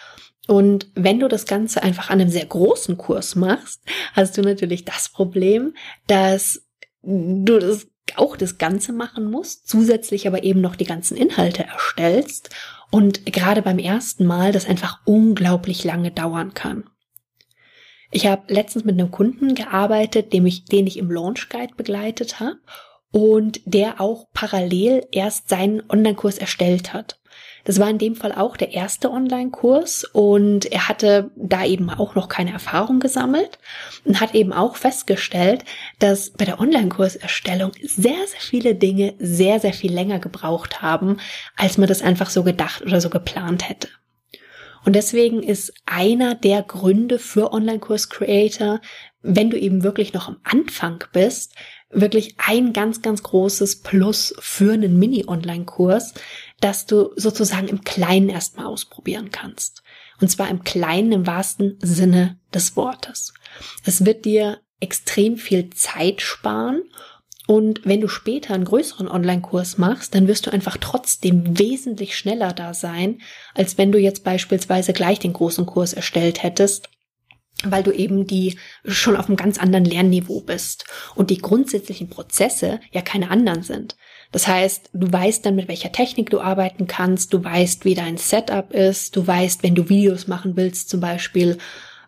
Und 0.49 0.89
wenn 0.95 1.21
du 1.21 1.29
das 1.29 1.47
Ganze 1.47 1.83
einfach 1.83 2.11
an 2.11 2.21
einem 2.21 2.31
sehr 2.31 2.47
großen 2.47 2.97
Kurs 2.97 3.37
machst, 3.37 3.83
hast 4.15 4.37
du 4.37 4.43
natürlich 4.43 4.85
das 4.85 5.09
Problem, 5.09 5.75
dass 6.07 6.63
du 7.03 7.59
das 7.59 7.87
auch 8.17 8.37
das 8.37 8.59
Ganze 8.59 8.93
machen 8.93 9.31
musst, 9.31 9.69
zusätzlich 9.69 10.27
aber 10.27 10.43
eben 10.43 10.61
noch 10.61 10.77
die 10.77 10.85
ganzen 10.85 11.17
Inhalte 11.17 11.65
erstellst 11.65 12.51
und 12.91 13.25
gerade 13.27 13.63
beim 13.63 13.79
ersten 13.79 14.27
Mal 14.27 14.53
das 14.53 14.67
einfach 14.69 15.01
unglaublich 15.07 15.85
lange 15.85 16.11
dauern 16.11 16.53
kann. 16.55 16.85
Ich 18.11 18.27
habe 18.27 18.53
letztens 18.53 18.85
mit 18.85 18.99
einem 18.99 19.11
Kunden 19.11 19.55
gearbeitet, 19.55 20.33
dem 20.35 20.45
ich, 20.45 20.67
den 20.67 20.87
ich 20.87 20.99
im 20.99 21.11
Launch 21.11 21.49
Guide 21.49 21.75
begleitet 21.75 22.41
habe 22.41 22.59
und 23.11 23.61
der 23.65 24.01
auch 24.01 24.27
parallel 24.35 25.07
erst 25.11 25.49
seinen 25.49 25.83
Online-Kurs 25.89 26.37
erstellt 26.37 26.93
hat. 26.93 27.19
Das 27.65 27.79
war 27.79 27.89
in 27.89 27.99
dem 27.99 28.17
Fall 28.17 28.33
auch 28.33 28.57
der 28.57 28.73
erste 28.73 29.11
Online-Kurs 29.11 30.05
und 30.13 30.67
er 30.67 30.89
hatte 30.89 31.31
da 31.37 31.65
eben 31.65 31.91
auch 31.91 32.15
noch 32.15 32.29
keine 32.29 32.53
Erfahrung 32.53 32.99
gesammelt 32.99 33.59
und 34.05 34.21
hat 34.21 34.35
eben 34.35 34.53
auch 34.53 34.77
festgestellt, 34.77 35.65
dass 35.99 36.31
bei 36.31 36.45
der 36.45 36.61
Online-Kurserstellung 36.61 37.73
sehr, 37.83 38.27
sehr 38.27 38.41
viele 38.41 38.75
Dinge 38.75 39.15
sehr, 39.19 39.61
sehr 39.61 39.73
viel 39.73 39.93
länger 39.93 40.19
gebraucht 40.19 40.83
haben, 40.83 41.19
als 41.57 41.79
man 41.79 41.89
das 41.89 42.03
einfach 42.03 42.31
so 42.31 42.43
gedacht 42.43 42.83
oder 42.83 43.01
so 43.01 43.11
geplant 43.11 43.69
hätte. 43.69 43.89
Und 44.85 44.95
deswegen 44.95 45.43
ist 45.43 45.73
einer 45.87 46.35
der 46.35 46.63
Gründe 46.63 47.21
für 47.21 47.53
Online-Kurs-Creator, 47.53 48.81
wenn 49.21 49.51
du 49.51 49.57
eben 49.57 49.85
wirklich 49.85 50.13
noch 50.13 50.27
am 50.27 50.39
Anfang 50.43 51.05
bist, 51.13 51.55
wirklich 51.91 52.35
ein 52.39 52.73
ganz, 52.73 53.03
ganz 53.03 53.23
großes 53.23 53.83
Plus 53.83 54.35
für 54.41 54.73
einen 54.73 54.99
Mini-Online-Kurs, 54.99 56.15
dass 56.63 56.87
du 56.87 57.11
sozusagen 57.17 57.69
im 57.69 57.83
Kleinen 57.83 58.29
erstmal 58.29 58.67
ausprobieren 58.67 59.31
kannst. 59.31 59.83
Und 60.21 60.29
zwar 60.29 60.49
im 60.49 60.63
Kleinen 60.65 61.13
im 61.13 61.27
wahrsten 61.27 61.79
Sinne 61.83 62.39
des 62.55 62.77
Wortes. 62.77 63.35
Es 63.85 64.05
wird 64.07 64.25
dir 64.25 64.61
extrem 64.81 65.37
viel 65.37 65.71
Zeit 65.71 66.23
sparen 66.23 66.83
und 67.47 67.85
wenn 67.85 68.01
du 68.01 68.09
später 68.09 68.55
einen 68.55 68.65
größeren 68.65 69.09
Online-Kurs 69.09 69.77
machst, 69.77 70.15
dann 70.15 70.29
wirst 70.29 70.47
du 70.47 70.53
einfach 70.53 70.77
trotzdem 70.81 71.59
wesentlich 71.59 72.17
schneller 72.17 72.53
da 72.53 72.73
sein, 72.73 73.21
als 73.55 73.79
wenn 73.79 73.91
du 73.91 73.99
jetzt 73.99 74.23
beispielsweise 74.23 74.93
gleich 74.93 75.19
den 75.19 75.33
großen 75.33 75.67
Kurs 75.67 75.93
erstellt 75.93 76.43
hättest 76.43 76.89
weil 77.65 77.83
du 77.83 77.93
eben 77.93 78.27
die 78.27 78.59
schon 78.85 79.17
auf 79.17 79.27
einem 79.27 79.37
ganz 79.37 79.59
anderen 79.59 79.85
Lernniveau 79.85 80.41
bist 80.41 80.85
und 81.15 81.31
die 81.31 81.39
grundsätzlichen 81.39 82.09
Prozesse 82.09 82.81
ja 82.91 83.03
keine 83.03 83.31
anderen 83.31 83.63
sind. 83.63 83.97
Das 84.33 84.49
heißt, 84.49 84.91
du 84.95 85.13
weißt 85.13 85.45
dann, 85.45 85.57
mit 85.57 85.69
welcher 85.69 85.93
Technik 85.93 86.31
du 86.31 86.41
arbeiten 86.41 86.87
kannst, 86.87 87.33
du 87.35 87.45
weißt, 87.45 87.85
wie 87.85 87.95
dein 87.95 88.17
Setup 88.17 88.73
ist, 88.73 89.15
du 89.15 89.27
weißt, 89.27 89.63
wenn 89.63 89.75
du 89.75 89.89
Videos 89.89 90.27
machen 90.27 90.57
willst, 90.57 90.89
zum 90.89 91.01
Beispiel, 91.01 91.59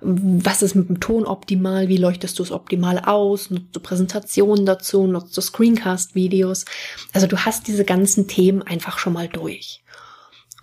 was 0.00 0.62
ist 0.62 0.74
mit 0.74 0.88
dem 0.88 1.00
Ton 1.00 1.26
optimal, 1.26 1.88
wie 1.88 1.96
leuchtest 1.96 2.38
du 2.38 2.42
es 2.42 2.50
optimal 2.50 2.98
aus, 2.98 3.50
nutzt 3.50 3.74
du 3.76 3.80
Präsentationen 3.80 4.66
dazu, 4.66 5.06
nutzt 5.06 5.36
du 5.36 5.40
Screencast-Videos. 5.40 6.64
Also 7.12 7.26
du 7.26 7.38
hast 7.38 7.68
diese 7.68 7.84
ganzen 7.84 8.26
Themen 8.26 8.62
einfach 8.62 8.98
schon 8.98 9.12
mal 9.12 9.28
durch. 9.28 9.83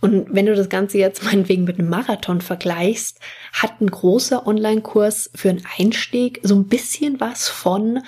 Und 0.02 0.34
wenn 0.34 0.48
du 0.48 0.56
das 0.56 0.70
Ganze 0.70 0.98
jetzt 0.98 1.24
meinetwegen 1.26 1.64
mit 1.64 1.80
einem 1.80 1.90
Marathon 1.90 2.42
vergleichst, 2.42 3.20
hat 3.54 3.80
ein 3.80 3.90
großer 3.90 4.46
Online-Kurs 4.46 5.32
für 5.34 5.50
einen 5.50 5.66
Einstieg 5.78 6.40
so 6.44 6.56
ein 6.56 6.68
bisschen 6.68 7.20
was 7.20 7.48
von 7.48 8.02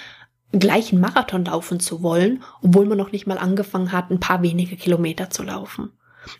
gleich 0.51 0.91
einen 0.91 1.01
Marathon 1.01 1.45
laufen 1.45 1.79
zu 1.79 2.03
wollen, 2.03 2.43
obwohl 2.61 2.85
man 2.85 2.97
noch 2.97 3.11
nicht 3.11 3.25
mal 3.25 3.37
angefangen 3.37 3.91
hat, 3.91 4.11
ein 4.11 4.19
paar 4.19 4.43
wenige 4.43 4.75
Kilometer 4.75 5.29
zu 5.29 5.43
laufen. 5.43 5.91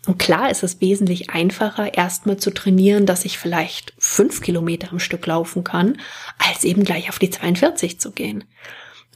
Und 0.06 0.18
klar 0.18 0.50
ist 0.50 0.62
es 0.62 0.80
wesentlich 0.80 1.30
einfacher, 1.30 1.94
erstmal 1.94 2.36
zu 2.38 2.50
trainieren, 2.52 3.06
dass 3.06 3.24
ich 3.24 3.38
vielleicht 3.38 3.92
fünf 3.98 4.40
Kilometer 4.40 4.90
am 4.90 4.98
Stück 4.98 5.26
laufen 5.26 5.64
kann, 5.64 5.98
als 6.38 6.64
eben 6.64 6.84
gleich 6.84 7.10
auf 7.10 7.18
die 7.18 7.30
42 7.30 8.00
zu 8.00 8.12
gehen. 8.12 8.44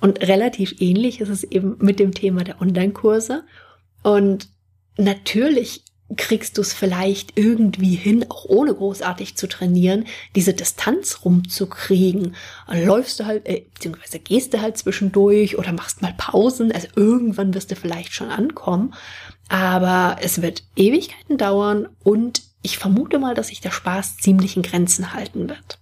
Und 0.00 0.21
relativ 0.21 0.80
ähnlich 0.80 1.21
ist 1.21 1.30
es 1.30 1.45
eben 1.45 1.76
mit 1.78 1.99
dem 1.99 2.12
Thema 2.12 2.45
der 2.45 2.61
Online-Kurse. 2.61 3.45
Und 4.02 4.49
natürlich 4.97 5.85
kriegst 6.17 6.57
du 6.57 6.62
es 6.62 6.73
vielleicht 6.73 7.37
irgendwie 7.37 7.95
hin, 7.95 8.25
auch 8.31 8.47
ohne 8.47 8.75
großartig 8.75 9.37
zu 9.37 9.47
trainieren, 9.47 10.07
diese 10.35 10.55
Distanz 10.55 11.21
rumzukriegen. 11.25 12.35
Läufst 12.73 13.21
du 13.21 13.27
halt, 13.27 13.47
äh, 13.47 13.67
beziehungsweise 13.75 14.19
gehst 14.19 14.55
du 14.55 14.62
halt 14.62 14.79
zwischendurch 14.79 15.59
oder 15.59 15.73
machst 15.73 16.00
mal 16.00 16.15
Pausen. 16.17 16.73
Also 16.73 16.88
irgendwann 16.97 17.53
wirst 17.55 17.71
du 17.71 17.77
vielleicht 17.77 18.15
schon 18.15 18.31
ankommen. 18.31 18.95
Aber 19.49 20.17
es 20.23 20.41
wird 20.41 20.62
Ewigkeiten 20.77 21.37
dauern 21.37 21.88
und 22.03 22.43
ich 22.62 22.79
vermute 22.79 23.19
mal, 23.19 23.35
dass 23.35 23.49
sich 23.49 23.61
der 23.61 23.71
Spaß 23.71 24.17
ziemlich 24.17 24.57
in 24.57 24.62
Grenzen 24.62 25.12
halten 25.12 25.49
wird. 25.49 25.79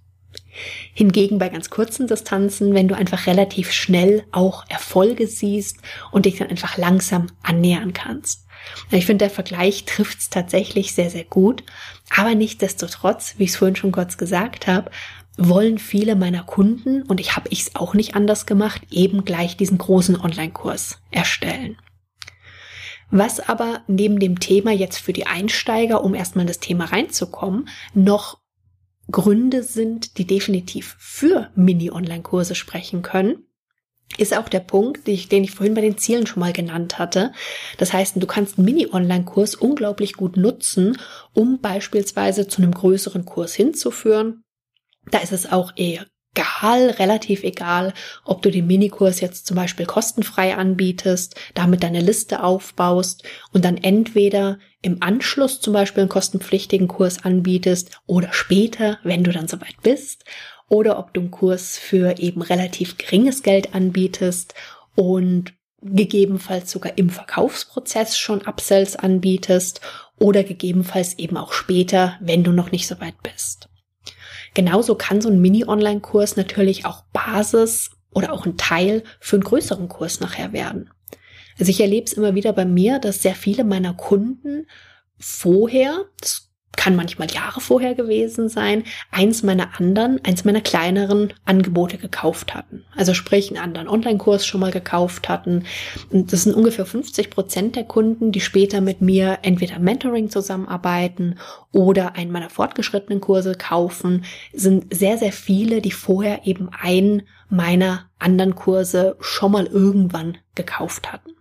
Hingegen 0.93 1.39
bei 1.39 1.49
ganz 1.51 1.71
kurzen 1.71 2.07
Distanzen, 2.07 2.75
wenn 2.75 2.89
du 2.89 2.97
einfach 2.97 3.27
relativ 3.27 3.73
schnell 3.73 4.25
auch 4.33 4.65
Erfolge 4.69 5.27
siehst 5.27 5.79
und 6.11 6.27
dich 6.27 6.37
dann 6.37 6.49
einfach 6.49 6.79
langsam 6.79 7.27
annähern 7.43 7.93
kannst. 7.93 8.46
Ich 8.91 9.07
finde, 9.07 9.25
der 9.25 9.31
Vergleich 9.31 9.85
trifft 9.85 10.19
es 10.19 10.31
tatsächlich 10.31 10.95
sehr, 10.95 11.11
sehr 11.11 11.25
gut. 11.25 11.65
Aber 12.17 12.35
nichtsdestotrotz, 12.35 13.35
wie 13.39 13.45
ich 13.45 13.51
es 13.51 13.57
vorhin 13.57 13.77
schon 13.77 13.93
kurz 13.93 14.17
gesagt 14.17 14.67
habe, 14.67 14.91
wollen 15.37 15.79
viele 15.79 16.17
meiner 16.17 16.43
Kunden, 16.43 17.03
und 17.03 17.21
ich 17.21 17.37
habe 17.37 17.51
es 17.51 17.75
auch 17.75 17.95
nicht 17.95 18.15
anders 18.15 18.47
gemacht, 18.47 18.83
eben 18.91 19.25
gleich 19.25 19.57
diesen 19.57 19.79
großen 19.79 20.19
Online-Kurs 20.19 20.99
erstellen. 21.11 21.77
Was 23.11 23.41
aber 23.41 23.83
neben 23.87 24.19
dem 24.19 24.41
Thema 24.41 24.73
jetzt 24.73 24.99
für 24.99 25.13
die 25.13 25.27
Einsteiger, 25.27 26.03
um 26.03 26.15
erstmal 26.15 26.43
in 26.43 26.49
das 26.49 26.59
Thema 26.59 26.87
reinzukommen, 26.87 27.69
noch 27.95 28.39
Gründe 29.11 29.63
sind, 29.63 30.19
die 30.19 30.27
definitiv 30.27 30.97
für 30.99 31.51
Mini-Online-Kurse 31.55 32.55
sprechen 32.55 33.03
können, 33.03 33.46
ist 34.19 34.37
auch 34.37 34.49
der 34.49 34.61
Punkt, 34.61 35.07
den 35.07 35.45
ich 35.45 35.51
vorhin 35.51 35.75
bei 35.75 35.81
den 35.81 35.99
Zielen 35.99 36.27
schon 36.27 36.41
mal 36.41 36.53
genannt 36.53 36.99
hatte. 36.99 37.33
Das 37.77 37.93
heißt, 37.93 38.15
du 38.17 38.27
kannst 38.27 38.57
einen 38.57 38.65
Mini-Online-Kurs 38.65 39.57
unglaublich 39.57 40.15
gut 40.15 40.37
nutzen, 40.37 40.99
um 41.35 41.61
beispielsweise 41.61 42.49
zu 42.49 42.63
einem 42.63 42.73
größeren 42.73 43.25
Kurs 43.25 43.55
hinzuführen. 43.55 44.43
Da 45.11 45.19
ist 45.19 45.33
es 45.33 45.51
auch 45.51 45.73
eher 45.77 46.07
egal, 46.37 46.91
relativ 46.91 47.43
egal, 47.43 47.93
ob 48.25 48.43
du 48.43 48.51
den 48.51 48.67
Minikurs 48.67 49.21
jetzt 49.21 49.47
zum 49.47 49.57
Beispiel 49.57 49.87
kostenfrei 49.87 50.57
anbietest, 50.57 51.35
damit 51.55 51.83
deine 51.83 52.01
Liste 52.01 52.43
aufbaust 52.43 53.25
und 53.53 53.65
dann 53.65 53.79
entweder 53.79 54.59
im 54.83 55.03
Anschluss 55.03 55.61
zum 55.61 55.73
Beispiel 55.73 56.03
einen 56.03 56.11
kostenpflichtigen 56.11 56.89
Kurs 56.89 57.25
anbietest 57.25 57.99
oder 58.07 58.33
später, 58.33 58.99
wenn 59.03 59.25
du 59.25 59.33
dann 59.33 59.49
soweit 59.49 59.77
bist 59.83 60.25
oder 60.69 60.99
ob 60.99 61.15
du 61.15 61.21
einen 61.21 61.31
Kurs 61.31 61.79
für 61.79 62.19
eben 62.19 62.43
relativ 62.43 62.99
geringes 62.99 63.43
Geld 63.43 63.75
anbietest 63.75 64.55
und 64.95 65.55
gegebenenfalls 65.83 66.71
sogar 66.71 66.99
im 66.99 67.11
Verkaufsprozess 67.11 68.17
schon 68.19 68.43
Upsells 68.43 68.97
anbietest 68.97 69.81
oder 70.19 70.43
gegebenenfalls 70.43 71.19
eben 71.19 71.37
auch 71.37 71.53
später, 71.53 72.17
wenn 72.21 72.43
du 72.43 72.53
noch 72.53 72.73
nicht 72.73 72.89
so 72.89 73.01
weit 73.01 73.23
bist. 73.23 73.69
Genauso 74.55 74.95
kann 74.95 75.21
so 75.21 75.29
ein 75.29 75.41
Mini-Online-Kurs 75.41 76.37
natürlich 76.37 76.87
auch 76.87 77.03
Basis 77.13 77.91
oder 78.11 78.33
auch 78.33 78.47
ein 78.47 78.57
Teil 78.57 79.05
für 79.21 79.37
einen 79.37 79.45
größeren 79.45 79.89
Kurs 79.89 80.21
nachher 80.21 80.53
werden. 80.53 80.91
Also 81.59 81.71
ich 81.71 81.81
erlebe 81.81 82.07
es 82.07 82.15
immer 82.15 82.35
wieder 82.35 82.53
bei 82.53 82.65
mir, 82.65 82.99
dass 82.99 83.23
sehr 83.23 83.35
viele 83.35 83.65
meiner 83.65 83.95
Kunden 83.95 84.67
vorher, 85.19 86.07
das 86.21 86.46
kann 86.77 86.97
manchmal 86.97 87.31
Jahre 87.31 87.61
vorher 87.61 87.95
gewesen 87.95 88.49
sein, 88.49 88.85
eins 89.11 89.43
meiner 89.43 89.79
anderen, 89.79 90.21
eins 90.25 90.45
meiner 90.45 90.61
kleineren 90.61 91.33
Angebote 91.45 91.99
gekauft 91.99 92.55
hatten. 92.55 92.85
Also 92.95 93.15
sprich, 93.15 93.49
einen 93.51 93.63
anderen 93.63 93.89
Online-Kurs 93.89 94.47
schon 94.47 94.61
mal 94.61 94.71
gekauft 94.71 95.29
hatten. 95.29 95.65
Und 96.11 96.33
das 96.33 96.45
sind 96.45 96.55
ungefähr 96.55 96.87
50 96.87 97.31
Prozent 97.31 97.77
der 97.77 97.85
Kunden, 97.85 98.33
die 98.33 98.41
später 98.41 98.81
mit 98.81 99.01
mir 99.01 99.39
entweder 99.43 99.79
Mentoring 99.79 100.31
zusammenarbeiten 100.31 101.39
oder 101.73 102.15
einen 102.15 102.31
meiner 102.31 102.51
fortgeschrittenen 102.51 103.21
Kurse 103.21 103.55
kaufen, 103.55 104.25
sind 104.53 104.95
sehr, 104.95 105.19
sehr 105.19 105.33
viele, 105.33 105.81
die 105.81 105.93
vorher 105.93 106.47
eben 106.47 106.69
einen 106.71 107.23
meiner 107.49 108.11
anderen 108.19 108.55
Kurse 108.55 109.17
schon 109.21 109.53
mal 109.53 109.67
irgendwann 109.67 110.39
gekauft 110.55 111.13
hatten. 111.13 111.36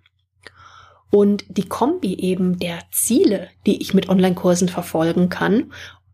Und 1.12 1.46
die 1.48 1.68
Kombi 1.68 2.16
eben 2.16 2.60
der 2.60 2.80
Ziele, 2.92 3.50
die 3.66 3.82
ich 3.82 3.94
mit 3.94 4.10
Online-Kursen 4.10 4.70
verfolgen 4.70 5.30
kann 5.30 5.72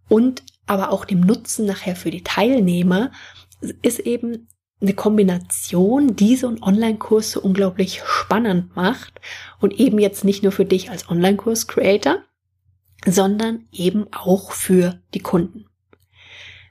und 0.09 0.43
aber 0.67 0.91
auch 0.91 1.05
dem 1.05 1.21
Nutzen 1.21 1.65
nachher 1.65 1.95
für 1.95 2.11
die 2.11 2.23
Teilnehmer, 2.23 3.11
ist 3.81 3.99
eben 3.99 4.47
eine 4.81 4.93
Kombination, 4.93 6.15
die 6.15 6.35
so 6.35 6.47
einen 6.47 6.63
Online-Kurs 6.63 7.31
so 7.31 7.41
unglaublich 7.41 8.01
spannend 8.03 8.75
macht 8.75 9.21
und 9.59 9.79
eben 9.79 9.99
jetzt 9.99 10.23
nicht 10.23 10.43
nur 10.43 10.51
für 10.51 10.65
dich 10.65 10.89
als 10.89 11.09
Online-Kurs-Creator, 11.09 12.17
sondern 13.05 13.67
eben 13.71 14.07
auch 14.11 14.51
für 14.51 14.99
die 15.13 15.19
Kunden. 15.19 15.65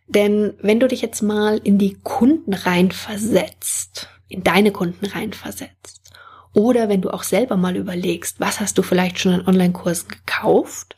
Denn 0.09 0.55
wenn 0.61 0.81
du 0.81 0.89
dich 0.89 1.03
jetzt 1.03 1.23
mal 1.23 1.59
in 1.59 1.79
die 1.79 1.95
Kunden 2.03 2.53
reinversetzt, 2.53 4.09
in 4.29 4.43
deine 4.43 4.73
Kunden 4.73 5.07
reinversetzt, 5.07 6.00
oder 6.53 6.89
wenn 6.89 7.01
du 7.01 7.11
auch 7.11 7.23
selber 7.23 7.57
mal 7.57 7.77
überlegst, 7.77 8.41
was 8.41 8.61
hast 8.61 8.77
du 8.79 8.83
vielleicht 8.83 9.19
schon 9.19 9.33
an 9.33 9.47
Online-Kursen 9.47 10.09
gekauft? 10.09 10.97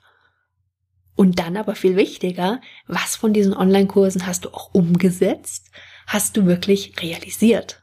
Und 1.15 1.39
dann 1.39 1.57
aber 1.59 1.75
viel 1.75 1.97
wichtiger, 1.97 2.61
was 2.87 3.17
von 3.17 3.35
diesen 3.35 3.55
Online-Kursen 3.55 4.27
hast 4.27 4.47
du 4.47 4.49
auch 4.51 4.73
umgesetzt? 4.73 5.71
Hast 6.07 6.37
du 6.37 6.47
wirklich 6.47 6.95
realisiert? 7.01 7.83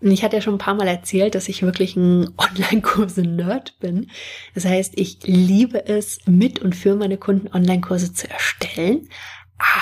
Und 0.00 0.10
ich 0.10 0.24
hatte 0.24 0.36
ja 0.36 0.42
schon 0.42 0.54
ein 0.54 0.58
paar 0.58 0.74
Mal 0.74 0.88
erzählt, 0.88 1.34
dass 1.34 1.48
ich 1.48 1.62
wirklich 1.62 1.96
ein 1.96 2.32
Online-Kurse-Nerd 2.36 3.78
bin. 3.78 4.10
Das 4.54 4.64
heißt, 4.64 4.94
ich 4.96 5.18
liebe 5.24 5.86
es, 5.86 6.20
mit 6.26 6.60
und 6.60 6.74
für 6.74 6.96
meine 6.96 7.18
Kunden 7.18 7.48
Online-Kurse 7.54 8.12
zu 8.12 8.28
erstellen, 8.28 9.08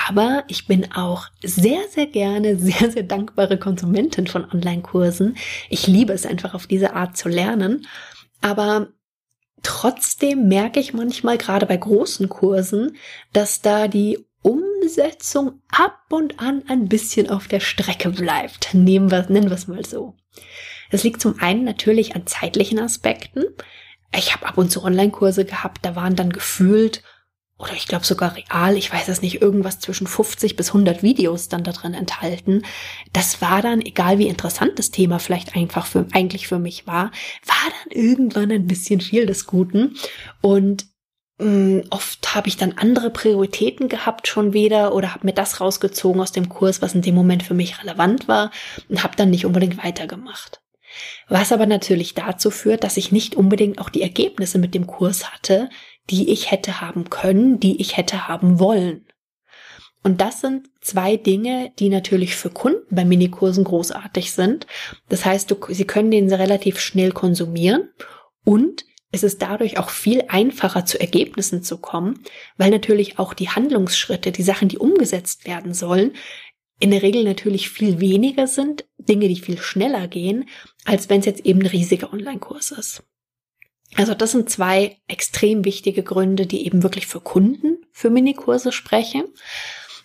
aber 0.06 0.44
ich 0.48 0.66
bin 0.66 0.92
auch 0.92 1.26
sehr, 1.42 1.80
sehr 1.88 2.06
gerne, 2.06 2.56
sehr, 2.58 2.90
sehr 2.90 3.02
dankbare 3.02 3.58
Konsumentin 3.58 4.26
von 4.26 4.50
Online-Kursen. 4.50 5.36
Ich 5.68 5.86
liebe 5.86 6.12
es 6.12 6.26
einfach 6.26 6.54
auf 6.54 6.66
diese 6.66 6.94
Art 6.94 7.16
zu 7.16 7.28
lernen. 7.28 7.86
Aber 8.40 8.88
trotzdem 9.62 10.48
merke 10.48 10.80
ich 10.80 10.92
manchmal 10.94 11.38
gerade 11.38 11.66
bei 11.66 11.76
großen 11.76 12.28
Kursen, 12.28 12.96
dass 13.32 13.60
da 13.60 13.88
die 13.88 14.18
Umsetzung 14.42 15.60
ab 15.70 16.00
und 16.10 16.40
an 16.40 16.62
ein 16.68 16.88
bisschen 16.88 17.28
auf 17.28 17.46
der 17.46 17.60
Strecke 17.60 18.10
bleibt. 18.10 18.72
Nehmen 18.72 19.10
wir, 19.10 19.26
nennen 19.28 19.50
wir 19.50 19.56
es 19.56 19.68
mal 19.68 19.84
so. 19.84 20.16
Das 20.90 21.04
liegt 21.04 21.20
zum 21.20 21.38
einen 21.40 21.64
natürlich 21.64 22.16
an 22.16 22.26
zeitlichen 22.26 22.78
Aspekten. 22.78 23.44
Ich 24.16 24.34
habe 24.34 24.46
ab 24.46 24.58
und 24.58 24.72
zu 24.72 24.82
Online-Kurse 24.82 25.44
gehabt, 25.44 25.84
da 25.84 25.94
waren 25.94 26.16
dann 26.16 26.32
gefühlt 26.32 27.02
oder 27.60 27.74
ich 27.74 27.86
glaube 27.86 28.06
sogar 28.06 28.34
real, 28.36 28.76
ich 28.76 28.90
weiß 28.90 29.08
es 29.08 29.20
nicht, 29.20 29.42
irgendwas 29.42 29.80
zwischen 29.80 30.06
50 30.06 30.56
bis 30.56 30.68
100 30.68 31.02
Videos 31.02 31.48
dann 31.48 31.62
da 31.62 31.72
drin 31.72 31.92
enthalten. 31.92 32.64
Das 33.12 33.42
war 33.42 33.60
dann, 33.60 33.82
egal 33.82 34.18
wie 34.18 34.28
interessant 34.28 34.78
das 34.78 34.90
Thema 34.90 35.18
vielleicht 35.18 35.54
einfach 35.54 35.84
für, 35.84 36.06
eigentlich 36.12 36.48
für 36.48 36.58
mich 36.58 36.86
war, 36.86 37.10
war 37.46 37.70
dann 37.84 37.92
irgendwann 37.92 38.50
ein 38.50 38.66
bisschen 38.66 39.02
viel 39.02 39.26
des 39.26 39.46
Guten. 39.46 39.96
Und 40.40 40.86
mh, 41.38 41.46
mm, 41.46 41.82
oft 41.90 42.34
habe 42.34 42.48
ich 42.48 42.56
dann 42.56 42.72
andere 42.72 43.10
Prioritäten 43.10 43.90
gehabt 43.90 44.26
schon 44.26 44.54
wieder 44.54 44.94
oder 44.94 45.12
habe 45.12 45.26
mir 45.26 45.34
das 45.34 45.60
rausgezogen 45.60 46.22
aus 46.22 46.32
dem 46.32 46.48
Kurs, 46.48 46.80
was 46.80 46.94
in 46.94 47.02
dem 47.02 47.14
Moment 47.14 47.42
für 47.42 47.54
mich 47.54 47.82
relevant 47.82 48.26
war 48.26 48.50
und 48.88 49.04
habe 49.04 49.16
dann 49.16 49.28
nicht 49.28 49.44
unbedingt 49.44 49.76
weitergemacht. 49.84 50.62
Was 51.28 51.52
aber 51.52 51.66
natürlich 51.66 52.14
dazu 52.14 52.50
führt, 52.50 52.84
dass 52.84 52.96
ich 52.96 53.12
nicht 53.12 53.34
unbedingt 53.34 53.78
auch 53.78 53.90
die 53.90 54.02
Ergebnisse 54.02 54.58
mit 54.58 54.74
dem 54.74 54.86
Kurs 54.86 55.30
hatte, 55.32 55.68
die 56.10 56.30
ich 56.30 56.50
hätte 56.50 56.80
haben 56.80 57.10
können, 57.10 57.60
die 57.60 57.80
ich 57.80 57.96
hätte 57.96 58.28
haben 58.28 58.58
wollen. 58.58 59.06
Und 60.02 60.20
das 60.20 60.40
sind 60.40 60.68
zwei 60.80 61.16
Dinge, 61.16 61.72
die 61.78 61.90
natürlich 61.90 62.34
für 62.34 62.50
Kunden 62.50 62.94
bei 62.94 63.04
Minikursen 63.04 63.64
großartig 63.64 64.32
sind. 64.32 64.66
Das 65.08 65.24
heißt, 65.24 65.50
du, 65.50 65.56
sie 65.68 65.84
können 65.84 66.10
den 66.10 66.32
relativ 66.32 66.80
schnell 66.80 67.12
konsumieren 67.12 67.90
und 68.44 68.84
es 69.12 69.22
ist 69.24 69.42
dadurch 69.42 69.78
auch 69.78 69.90
viel 69.90 70.24
einfacher 70.28 70.86
zu 70.86 70.98
Ergebnissen 71.00 71.62
zu 71.62 71.78
kommen, 71.78 72.20
weil 72.56 72.70
natürlich 72.70 73.18
auch 73.18 73.34
die 73.34 73.48
Handlungsschritte, 73.48 74.30
die 74.30 74.42
Sachen, 74.42 74.68
die 74.68 74.78
umgesetzt 74.78 75.46
werden 75.46 75.74
sollen, 75.74 76.12
in 76.78 76.92
der 76.92 77.02
Regel 77.02 77.24
natürlich 77.24 77.68
viel 77.68 78.00
weniger 78.00 78.46
sind, 78.46 78.86
Dinge, 78.96 79.28
die 79.28 79.36
viel 79.36 79.58
schneller 79.58 80.08
gehen, 80.08 80.48
als 80.84 81.10
wenn 81.10 81.20
es 81.20 81.26
jetzt 81.26 81.44
eben 81.44 81.60
ein 81.60 81.66
riesiger 81.66 82.12
Online-Kurs 82.12 82.70
ist. 82.70 83.02
Also 83.96 84.14
das 84.14 84.32
sind 84.32 84.48
zwei 84.48 84.98
extrem 85.08 85.64
wichtige 85.64 86.02
Gründe, 86.02 86.46
die 86.46 86.64
eben 86.64 86.82
wirklich 86.82 87.06
für 87.06 87.20
Kunden 87.20 87.78
für 87.92 88.10
Minikurse 88.10 88.72
sprechen. 88.72 89.24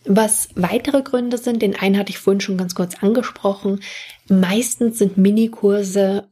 Was 0.05 0.49
weitere 0.55 1.01
Gründe 1.01 1.37
sind, 1.37 1.61
den 1.61 1.75
einen 1.75 1.97
hatte 1.97 2.11
ich 2.11 2.19
vorhin 2.19 2.41
schon 2.41 2.57
ganz 2.57 2.75
kurz 2.75 2.95
angesprochen. 3.01 3.81
Meistens 4.27 4.99
sind 4.99 5.17
Minikurse 5.17 6.29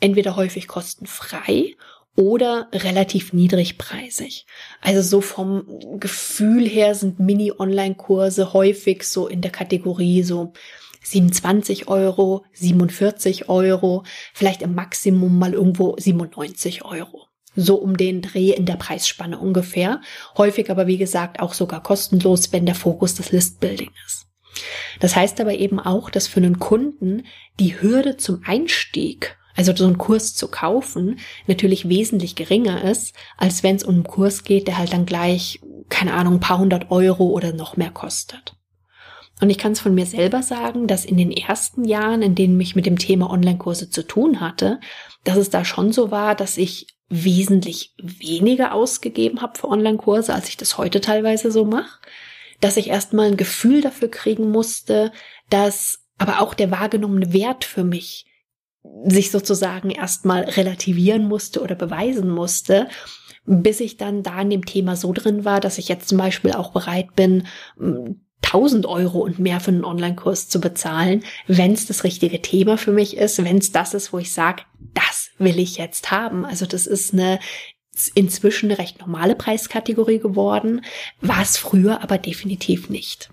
entweder 0.00 0.36
häufig 0.36 0.66
kostenfrei 0.66 1.76
oder 2.16 2.68
relativ 2.72 3.32
niedrigpreisig. 3.32 4.46
Also 4.80 5.02
so 5.02 5.20
vom 5.20 5.64
Gefühl 5.98 6.68
her 6.68 6.94
sind 6.94 7.20
Mini-Online-Kurse 7.20 8.52
häufig 8.52 9.04
so 9.04 9.28
in 9.28 9.40
der 9.40 9.52
Kategorie 9.52 10.22
so 10.22 10.52
27 11.02 11.88
Euro, 11.88 12.44
47 12.52 13.48
Euro, 13.48 14.04
vielleicht 14.32 14.62
im 14.62 14.74
Maximum 14.74 15.38
mal 15.38 15.54
irgendwo 15.54 15.96
97 15.98 16.84
Euro. 16.84 17.28
So 17.54 17.76
um 17.76 17.96
den 17.96 18.22
Dreh 18.22 18.50
in 18.50 18.64
der 18.64 18.76
Preisspanne 18.76 19.38
ungefähr. 19.38 20.00
Häufig 20.38 20.70
aber 20.70 20.86
wie 20.86 20.96
gesagt 20.96 21.40
auch 21.40 21.52
sogar 21.52 21.82
kostenlos, 21.82 22.52
wenn 22.52 22.64
der 22.64 22.74
Fokus 22.74 23.14
das 23.14 23.30
Listbuilding 23.30 23.90
ist. 24.06 24.26
Das 25.00 25.16
heißt 25.16 25.40
aber 25.40 25.54
eben 25.54 25.80
auch, 25.80 26.10
dass 26.10 26.26
für 26.26 26.40
einen 26.40 26.58
Kunden 26.58 27.24
die 27.58 27.80
Hürde 27.80 28.16
zum 28.16 28.42
Einstieg, 28.44 29.36
also 29.54 29.74
so 29.74 29.84
einen 29.84 29.98
Kurs 29.98 30.34
zu 30.34 30.48
kaufen, 30.48 31.18
natürlich 31.46 31.88
wesentlich 31.88 32.36
geringer 32.36 32.84
ist, 32.84 33.14
als 33.36 33.62
wenn 33.62 33.76
es 33.76 33.84
um 33.84 33.96
einen 33.96 34.04
Kurs 34.04 34.44
geht, 34.44 34.68
der 34.68 34.78
halt 34.78 34.92
dann 34.92 35.06
gleich, 35.06 35.60
keine 35.88 36.14
Ahnung, 36.14 36.34
ein 36.34 36.40
paar 36.40 36.58
hundert 36.58 36.90
Euro 36.90 37.26
oder 37.26 37.52
noch 37.52 37.76
mehr 37.76 37.90
kostet. 37.90 38.56
Und 39.42 39.50
ich 39.50 39.58
kann 39.58 39.72
es 39.72 39.80
von 39.80 39.92
mir 39.92 40.06
selber 40.06 40.40
sagen, 40.40 40.86
dass 40.86 41.04
in 41.04 41.16
den 41.16 41.32
ersten 41.32 41.84
Jahren, 41.84 42.22
in 42.22 42.36
denen 42.36 42.60
ich 42.60 42.76
mit 42.76 42.86
dem 42.86 42.96
Thema 42.96 43.28
Online-Kurse 43.28 43.90
zu 43.90 44.06
tun 44.06 44.40
hatte, 44.40 44.78
dass 45.24 45.36
es 45.36 45.50
da 45.50 45.64
schon 45.64 45.92
so 45.92 46.12
war, 46.12 46.36
dass 46.36 46.56
ich 46.56 46.86
wesentlich 47.08 47.92
weniger 48.00 48.72
ausgegeben 48.72 49.42
habe 49.42 49.58
für 49.58 49.66
Online-Kurse, 49.66 50.32
als 50.32 50.48
ich 50.48 50.58
das 50.58 50.78
heute 50.78 51.00
teilweise 51.00 51.50
so 51.50 51.64
mache. 51.64 51.98
Dass 52.60 52.76
ich 52.76 52.88
erstmal 52.88 53.26
ein 53.26 53.36
Gefühl 53.36 53.80
dafür 53.80 54.08
kriegen 54.08 54.52
musste, 54.52 55.10
dass 55.50 56.04
aber 56.18 56.40
auch 56.40 56.54
der 56.54 56.70
wahrgenommene 56.70 57.32
Wert 57.32 57.64
für 57.64 57.82
mich 57.82 58.26
sich 59.06 59.32
sozusagen 59.32 59.90
erstmal 59.90 60.42
relativieren 60.42 61.26
musste 61.26 61.62
oder 61.62 61.74
beweisen 61.74 62.30
musste, 62.30 62.86
bis 63.44 63.80
ich 63.80 63.96
dann 63.96 64.22
da 64.22 64.40
in 64.40 64.50
dem 64.50 64.64
Thema 64.64 64.94
so 64.94 65.12
drin 65.12 65.44
war, 65.44 65.58
dass 65.58 65.78
ich 65.78 65.88
jetzt 65.88 66.08
zum 66.08 66.18
Beispiel 66.18 66.52
auch 66.52 66.70
bereit 66.70 67.16
bin, 67.16 67.48
1000 68.52 68.86
Euro 68.86 69.20
und 69.20 69.38
mehr 69.38 69.60
für 69.60 69.70
einen 69.70 69.84
Online-Kurs 69.84 70.48
zu 70.48 70.60
bezahlen, 70.60 71.24
wenn 71.46 71.72
es 71.72 71.86
das 71.86 72.04
richtige 72.04 72.42
Thema 72.42 72.76
für 72.76 72.92
mich 72.92 73.16
ist, 73.16 73.42
wenn 73.42 73.58
es 73.58 73.72
das 73.72 73.94
ist, 73.94 74.12
wo 74.12 74.18
ich 74.18 74.32
sage, 74.32 74.62
das 74.94 75.30
will 75.38 75.58
ich 75.58 75.78
jetzt 75.78 76.10
haben. 76.10 76.44
Also 76.44 76.66
das 76.66 76.86
ist 76.86 77.14
eine 77.14 77.38
inzwischen 78.14 78.70
eine 78.70 78.78
recht 78.78 79.00
normale 79.00 79.34
Preiskategorie 79.34 80.18
geworden, 80.18 80.82
war 81.20 81.42
es 81.42 81.58
früher 81.58 82.02
aber 82.02 82.18
definitiv 82.18 82.88
nicht. 82.88 83.30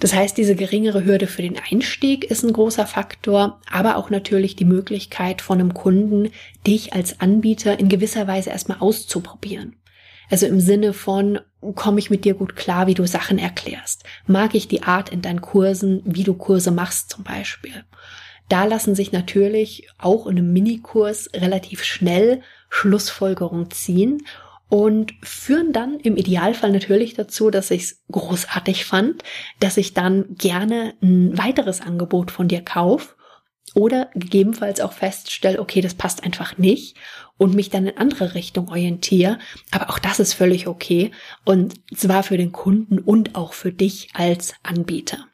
Das 0.00 0.14
heißt, 0.14 0.36
diese 0.38 0.56
geringere 0.56 1.04
Hürde 1.04 1.26
für 1.26 1.42
den 1.42 1.58
Einstieg 1.58 2.24
ist 2.24 2.42
ein 2.42 2.54
großer 2.54 2.86
Faktor, 2.86 3.60
aber 3.70 3.96
auch 3.96 4.08
natürlich 4.08 4.56
die 4.56 4.64
Möglichkeit 4.64 5.42
von 5.42 5.60
einem 5.60 5.74
Kunden, 5.74 6.30
dich 6.66 6.94
als 6.94 7.20
Anbieter 7.20 7.78
in 7.78 7.90
gewisser 7.90 8.26
Weise 8.26 8.50
erstmal 8.50 8.78
auszuprobieren. 8.78 9.76
Also 10.30 10.46
im 10.46 10.60
Sinne 10.60 10.92
von, 10.92 11.40
komme 11.74 11.98
ich 11.98 12.08
mit 12.08 12.24
dir 12.24 12.34
gut 12.34 12.56
klar, 12.56 12.86
wie 12.86 12.94
du 12.94 13.06
Sachen 13.06 13.38
erklärst? 13.38 14.04
Mag 14.26 14.54
ich 14.54 14.68
die 14.68 14.84
Art 14.84 15.10
in 15.10 15.22
deinen 15.22 15.40
Kursen, 15.40 16.02
wie 16.04 16.24
du 16.24 16.34
Kurse 16.34 16.70
machst 16.70 17.10
zum 17.10 17.24
Beispiel? 17.24 17.84
Da 18.48 18.64
lassen 18.64 18.94
sich 18.94 19.12
natürlich 19.12 19.88
auch 19.98 20.26
in 20.26 20.38
einem 20.38 20.52
Minikurs 20.52 21.28
relativ 21.34 21.84
schnell 21.84 22.42
Schlussfolgerungen 22.68 23.70
ziehen 23.70 24.24
und 24.68 25.14
führen 25.22 25.72
dann 25.72 25.98
im 25.98 26.16
Idealfall 26.16 26.70
natürlich 26.70 27.14
dazu, 27.14 27.50
dass 27.50 27.70
ich 27.72 27.82
es 27.82 28.02
großartig 28.10 28.84
fand, 28.84 29.22
dass 29.58 29.76
ich 29.76 29.94
dann 29.94 30.36
gerne 30.36 30.94
ein 31.02 31.36
weiteres 31.36 31.80
Angebot 31.80 32.30
von 32.30 32.46
dir 32.46 32.62
kaufe 32.62 33.14
oder 33.74 34.10
gegebenenfalls 34.14 34.80
auch 34.80 34.92
feststelle, 34.92 35.60
okay, 35.60 35.80
das 35.80 35.94
passt 35.94 36.24
einfach 36.24 36.56
nicht 36.58 36.96
und 37.40 37.54
mich 37.54 37.70
dann 37.70 37.86
in 37.86 37.96
andere 37.96 38.34
Richtung 38.34 38.68
orientiere. 38.68 39.38
Aber 39.70 39.88
auch 39.88 39.98
das 39.98 40.20
ist 40.20 40.34
völlig 40.34 40.66
okay 40.66 41.10
und 41.46 41.74
zwar 41.96 42.22
für 42.22 42.36
den 42.36 42.52
Kunden 42.52 42.98
und 42.98 43.34
auch 43.34 43.54
für 43.54 43.72
dich 43.72 44.10
als 44.12 44.52
Anbieter. 44.62 45.26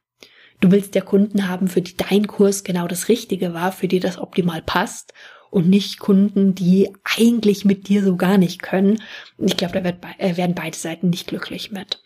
Du 0.61 0.71
willst 0.71 0.95
ja 0.95 1.01
Kunden 1.01 1.49
haben, 1.49 1.67
für 1.67 1.83
die 1.83 1.97
dein 1.97 2.29
Kurs 2.29 2.63
genau 2.63 2.87
das 2.87 3.09
Richtige 3.09 3.55
war, 3.55 3.73
für 3.73 3.89
die 3.89 3.99
das 3.99 4.19
optimal 4.19 4.63
passt 4.63 5.15
und 5.51 5.69
nicht 5.69 5.99
Kunden, 5.99 6.55
die 6.55 6.93
eigentlich 7.03 7.65
mit 7.65 7.89
dir 7.89 8.05
so 8.05 8.17
gar 8.17 8.39
nicht 8.39 8.63
können. 8.63 9.03
Ich 9.39 9.57
glaube, 9.57 9.83
da 9.83 9.93
äh, 10.19 10.37
werden 10.37 10.55
beide 10.55 10.77
Seiten 10.77 11.11
nicht 11.11 11.27
glücklich 11.27 11.73
mit. 11.73 12.03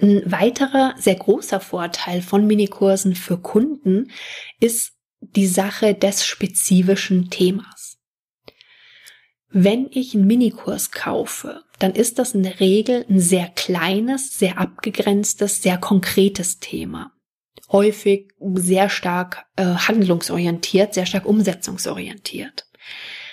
Ein 0.00 0.22
weiterer 0.26 0.94
sehr 0.98 1.14
großer 1.14 1.60
Vorteil 1.60 2.20
von 2.20 2.48
Minikursen 2.48 3.14
für 3.14 3.38
Kunden 3.38 4.10
ist 4.60 4.92
die 5.20 5.46
Sache 5.46 5.94
des 5.94 6.26
spezifischen 6.26 7.30
Themas. 7.30 7.77
Wenn 9.50 9.88
ich 9.90 10.14
einen 10.14 10.26
Minikurs 10.26 10.90
kaufe, 10.90 11.62
dann 11.78 11.92
ist 11.92 12.18
das 12.18 12.34
in 12.34 12.42
der 12.42 12.60
Regel 12.60 13.06
ein 13.08 13.20
sehr 13.20 13.48
kleines, 13.48 14.38
sehr 14.38 14.58
abgegrenztes, 14.58 15.62
sehr 15.62 15.78
konkretes 15.78 16.58
Thema. 16.58 17.12
Häufig 17.70 18.30
sehr 18.54 18.88
stark 18.88 19.46
äh, 19.56 19.64
handlungsorientiert, 19.64 20.94
sehr 20.94 21.06
stark 21.06 21.26
umsetzungsorientiert. 21.26 22.66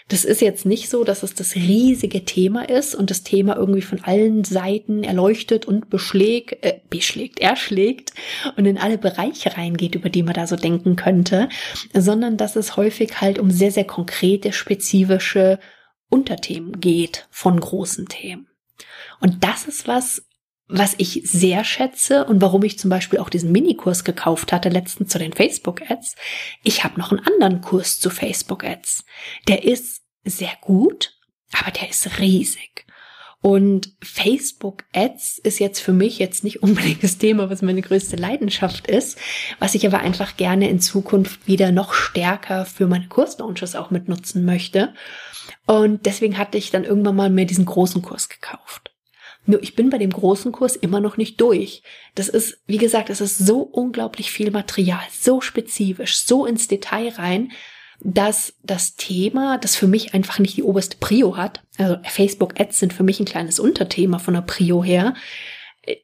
Das 0.07 0.23
ist 0.23 0.39
jetzt 0.39 0.67
nicht 0.67 0.89
so, 0.89 1.03
dass 1.03 1.23
es 1.23 1.33
das 1.33 1.55
riesige 1.55 2.25
Thema 2.25 2.69
ist 2.69 2.93
und 2.93 3.09
das 3.09 3.23
Thema 3.23 3.55
irgendwie 3.55 3.81
von 3.81 4.03
allen 4.03 4.43
Seiten 4.43 5.03
erleuchtet 5.03 5.65
und 5.65 5.89
beschlägt, 5.89 6.63
äh, 6.63 6.79
beschlägt, 6.89 7.39
erschlägt 7.39 8.13
und 8.55 8.67
in 8.67 8.77
alle 8.77 8.99
Bereiche 8.99 9.57
reingeht, 9.57 9.95
über 9.95 10.09
die 10.09 10.21
man 10.21 10.35
da 10.35 10.45
so 10.45 10.57
denken 10.57 10.95
könnte, 10.95 11.49
sondern 11.93 12.37
dass 12.37 12.55
es 12.55 12.77
häufig 12.77 13.19
halt 13.19 13.39
um 13.39 13.49
sehr, 13.49 13.71
sehr 13.71 13.85
konkrete, 13.85 14.53
spezifische 14.53 15.59
Unterthemen 16.15 16.79
geht 16.79 17.27
von 17.29 17.59
großen 17.59 18.07
Themen. 18.07 18.47
Und 19.19 19.43
das 19.43 19.65
ist 19.65 19.85
was, 19.85 20.25
was 20.69 20.95
ich 20.97 21.21
sehr 21.25 21.65
schätze 21.65 22.23
und 22.23 22.39
warum 22.41 22.63
ich 22.63 22.79
zum 22.79 22.89
Beispiel 22.89 23.19
auch 23.19 23.29
diesen 23.29 23.51
Minikurs 23.51 24.05
gekauft 24.05 24.53
hatte, 24.53 24.69
letztens 24.69 25.09
zu 25.11 25.19
den 25.19 25.33
Facebook-Ads. 25.33 26.15
Ich 26.63 26.85
habe 26.85 26.97
noch 26.97 27.11
einen 27.11 27.25
anderen 27.27 27.59
Kurs 27.59 27.99
zu 27.99 28.09
Facebook-Ads. 28.09 29.03
Der 29.49 29.65
ist 29.65 30.03
sehr 30.23 30.53
gut, 30.61 31.19
aber 31.51 31.71
der 31.71 31.89
ist 31.89 32.17
riesig. 32.19 32.84
Und 33.45 33.91
Facebook 34.01 34.85
Ads 34.91 35.37
ist 35.37 35.59
jetzt 35.59 35.79
für 35.79 35.93
mich 35.93 36.17
jetzt 36.17 36.43
nicht 36.43 36.63
unbedingt 36.63 37.03
das 37.03 37.19
Thema, 37.19 37.47
was 37.47 37.61
meine 37.61 37.83
größte 37.83 38.15
Leidenschaft 38.15 38.87
ist, 38.87 39.19
was 39.59 39.75
ich 39.75 39.85
aber 39.85 39.99
einfach 39.99 40.35
gerne 40.35 40.67
in 40.67 40.79
Zukunft 40.79 41.47
wieder 41.47 41.71
noch 41.71 41.93
stärker 41.93 42.65
für 42.65 42.87
meine 42.87 43.07
Kurslaunches 43.07 43.75
auch 43.75 43.91
mitnutzen 43.91 44.45
möchte. 44.45 44.95
Und 45.67 46.07
deswegen 46.07 46.39
hatte 46.39 46.57
ich 46.57 46.71
dann 46.71 46.85
irgendwann 46.85 47.17
mal 47.17 47.29
mir 47.29 47.45
diesen 47.45 47.65
großen 47.65 48.01
Kurs 48.01 48.29
gekauft. 48.29 48.91
Nur 49.45 49.61
ich 49.61 49.75
bin 49.75 49.91
bei 49.91 49.99
dem 49.99 50.09
großen 50.09 50.51
Kurs 50.51 50.75
immer 50.75 50.99
noch 50.99 51.17
nicht 51.17 51.39
durch. 51.39 51.83
Das 52.15 52.29
ist, 52.29 52.57
wie 52.65 52.79
gesagt, 52.79 53.11
es 53.11 53.21
ist 53.21 53.37
so 53.37 53.59
unglaublich 53.59 54.31
viel 54.31 54.49
Material, 54.49 55.03
so 55.11 55.39
spezifisch, 55.39 56.25
so 56.25 56.47
ins 56.47 56.67
Detail 56.67 57.09
rein, 57.09 57.51
dass 58.01 58.53
das 58.63 58.95
Thema, 58.95 59.57
das 59.57 59.75
für 59.75 59.87
mich 59.87 60.13
einfach 60.13 60.39
nicht 60.39 60.57
die 60.57 60.63
oberste 60.63 60.97
Prio 60.97 61.37
hat, 61.37 61.63
also 61.77 61.97
Facebook 62.03 62.59
Ads 62.59 62.79
sind 62.79 62.93
für 62.93 63.03
mich 63.03 63.19
ein 63.19 63.25
kleines 63.25 63.59
Unterthema 63.59 64.19
von 64.19 64.33
der 64.33 64.41
Prio 64.41 64.83
her, 64.83 65.13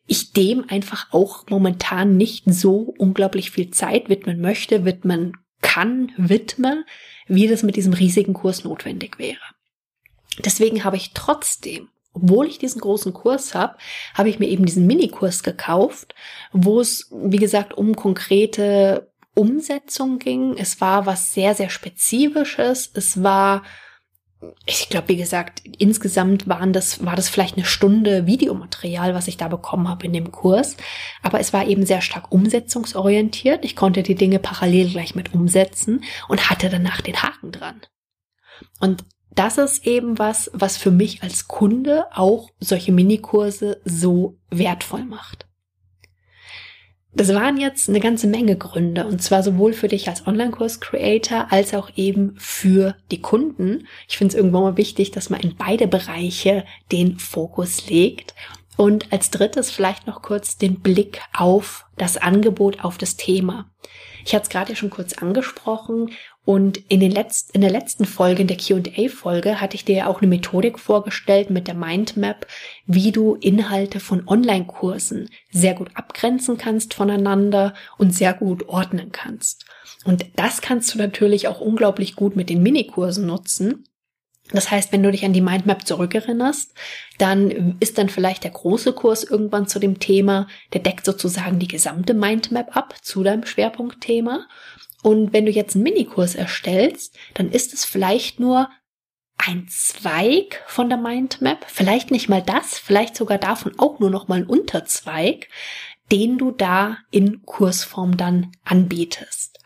ich 0.06 0.34
dem 0.34 0.66
einfach 0.70 1.12
auch 1.12 1.46
momentan 1.50 2.18
nicht 2.18 2.44
so 2.46 2.94
unglaublich 2.98 3.52
viel 3.52 3.72
Zeit 3.72 4.10
widmen 4.10 4.40
möchte, 4.40 4.86
widmen 4.86 5.38
kann, 5.62 6.12
widme, 6.18 6.86
wie 7.28 7.48
das 7.48 7.64
mit 7.64 7.76
diesem 7.76 7.94
riesigen 7.94 8.34
Kurs 8.34 8.64
notwendig 8.64 9.20
wäre. 9.20 9.40
Deswegen 10.40 10.84
habe 10.84 10.98
ich 10.98 11.12
trotzdem, 11.14 11.90
obwohl 12.14 12.48
ich 12.48 12.60
diesen 12.60 12.82
großen 12.82 13.14
Kurs 13.14 13.56
habe, 13.56 13.78
habe 14.14 14.30
ich 14.30 14.40
mir 14.40 14.48
eben 14.48 14.66
diesen 14.66 14.86
Minikurs 14.86 15.44
gekauft, 15.44 16.14
wo 16.52 16.80
es, 16.80 17.10
wie 17.12 17.38
gesagt, 17.38 17.74
um 17.74 17.96
konkrete 17.96 19.11
Umsetzung 19.36 20.20
ging. 20.20 20.56
Es 20.58 20.82
war 20.82 21.06
was 21.06 21.34
sehr, 21.34 21.56
sehr 21.56 21.70
Spezifisches. 21.70 22.92
Es 22.94 23.24
war, 23.24 23.64
ich 24.66 24.90
glaube, 24.90 25.10
wie 25.10 25.18
gesagt, 25.18 25.62
insgesamt 25.78 26.48
waren 26.48 26.74
das, 26.74 27.06
war 27.06 27.16
das 27.16 27.30
vielleicht 27.30 27.56
eine 27.58 27.66
Stunde 27.66 28.26
Videomaterial, 28.26 29.14
was 29.14 29.28
ich 29.28 29.38
da 29.38 29.48
bekommen 29.48 29.88
habe 29.88 30.06
in 30.06 30.14
dem 30.14 30.32
Kurs. 30.32 30.76
Aber 31.22 31.40
es 31.40 31.54
war 31.54 31.66
eben 31.66 31.86
sehr 31.86 32.02
stark 32.02 32.32
umsetzungsorientiert. 32.32 33.64
Ich 33.64 33.76
konnte 33.76 34.04
die 34.04 34.16
Dinge 34.16 34.40
parallel 34.40 34.90
gleich 34.90 35.16
mit 35.16 35.34
umsetzen 35.34 36.04
und 36.28 36.50
hatte 36.50 36.70
danach 36.70 37.02
den 37.02 37.22
Haken 37.22 37.52
dran. 37.52 37.82
Und 38.80 39.06
das 39.34 39.58
ist 39.58 39.88
eben 39.88 40.20
was, 40.20 40.52
was 40.54 40.76
für 40.78 40.92
mich 40.92 41.24
als 41.24 41.48
Kunde 41.48 42.06
auch 42.12 42.50
solche 42.60 42.92
Minikurse 42.92 43.82
so 43.86 44.38
wertvoll 44.50 45.06
macht. 45.06 45.48
Das 47.14 47.34
waren 47.34 47.58
jetzt 47.58 47.90
eine 47.90 48.00
ganze 48.00 48.28
Menge 48.28 48.56
Gründe 48.56 49.06
und 49.06 49.22
zwar 49.22 49.44
sowohl 49.44 49.74
für 49.74 49.90
dich 49.90 50.08
als 50.08 50.26
Online-Kurs-Creator 50.26 51.48
als 51.52 51.74
auch 51.74 51.90
eben 51.98 52.36
für 52.38 52.96
die 53.12 53.22
Kunden. 53.22 53.88
Ich 54.08 54.18
finde 54.18 54.32
es 54.32 54.38
irgendwann 54.38 54.64
mal 54.64 54.78
wichtig, 54.78 55.12
dass 55.12 55.30
man 55.30 55.42
in 55.42 55.56
beide 55.56 55.88
Bereiche 55.88 56.64
den 56.92 57.20
Fokus 57.20 57.90
legt. 57.90 58.34
Und 58.78 59.12
als 59.12 59.30
drittes 59.30 59.70
vielleicht 59.70 60.08
noch 60.08 60.22
kurz 60.22 60.58
den 60.58 60.80
Blick 60.80 61.22
auf 61.34 61.86
das 61.98 62.16
Angebot, 62.18 62.84
auf 62.84 62.98
das 62.98 63.18
Thema. 63.18 63.70
Ich 64.26 64.34
hatte 64.34 64.44
es 64.44 64.50
gerade 64.50 64.76
schon 64.76 64.90
kurz 64.90 65.14
angesprochen 65.14 66.12
und 66.44 66.78
in, 66.90 67.00
den 67.00 67.12
letzten, 67.12 67.54
in 67.54 67.62
der 67.62 67.70
letzten 67.70 68.06
Folge, 68.06 68.42
in 68.42 68.48
der 68.48 68.58
QA-Folge, 68.58 69.62
hatte 69.62 69.76
ich 69.76 69.86
dir 69.86 69.96
ja 69.96 70.08
auch 70.08 70.22
eine 70.22 70.28
Methodik 70.28 70.80
vorgestellt 70.80 71.52
mit 71.52 71.68
der 71.68 71.76
Mindmap, 71.76 72.48
wie 72.88 73.12
du 73.12 73.36
Inhalte 73.36 74.00
von 74.00 74.28
Online-Kursen 74.28 75.30
sehr 75.52 75.76
gut 75.76 75.92
abgrenzen 75.94 76.58
kannst 76.58 76.96
voneinander 76.96 77.76
und 77.98 78.16
sehr 78.16 78.34
gut 78.34 78.68
ordnen 78.70 79.12
kannst. 79.12 79.66
Und 80.04 80.26
das 80.36 80.62
kannst 80.62 80.94
du 80.94 80.98
natürlich 80.98 81.48
auch 81.48 81.62
unglaublich 81.62 82.16
gut 82.16 82.36
mit 82.36 82.50
den 82.50 82.64
Minikursen 82.64 83.28
nutzen. 83.28 83.84
Das 84.52 84.72
heißt, 84.72 84.92
wenn 84.92 85.04
du 85.04 85.12
dich 85.12 85.24
an 85.24 85.34
die 85.34 85.42
Mindmap 85.42 85.88
zurückerinnerst, 85.88 86.74
dann 87.20 87.78
ist 87.80 88.00
dann 88.00 88.10
vielleicht 88.10 88.44
der 88.44 88.52
große 88.52 88.94
Kurs 88.94 89.24
irgendwann 89.24 89.68
zu 89.68 89.80
dem 89.80 90.00
Thema, 90.00 90.48
der 90.74 90.82
deckt 90.82 91.06
sozusagen 91.06 91.60
die 91.60 91.68
gesamte 91.68 92.16
Mindmap 92.16 92.76
ab 92.76 92.96
zu 93.02 93.24
deinem 93.24 93.46
Schwerpunktthema. 93.46 94.48
Und 95.04 95.34
wenn 95.34 95.46
du 95.46 95.52
jetzt 95.52 95.76
einen 95.76 95.84
Minikurs 95.84 96.36
erstellst, 96.36 97.18
dann 97.34 97.50
ist 97.50 97.74
es 97.74 97.86
vielleicht 97.86 98.40
nur 98.40 98.70
ein 99.38 99.68
Zweig 99.68 100.64
von 100.68 100.90
der 100.90 101.00
Mindmap, 101.00 101.66
vielleicht 101.68 102.12
nicht 102.12 102.30
mal 102.30 102.44
das, 102.44 102.78
vielleicht 102.78 103.16
sogar 103.16 103.40
davon 103.40 103.74
auch 103.80 104.00
nur 104.00 104.12
noch 104.12 104.28
mal 104.28 104.40
ein 104.40 104.46
Unterzweig, 104.46 105.48
den 106.12 106.38
du 106.38 106.52
da 106.52 106.98
in 107.10 107.42
Kursform 107.44 108.18
dann 108.18 108.52
anbietest. 108.64 109.60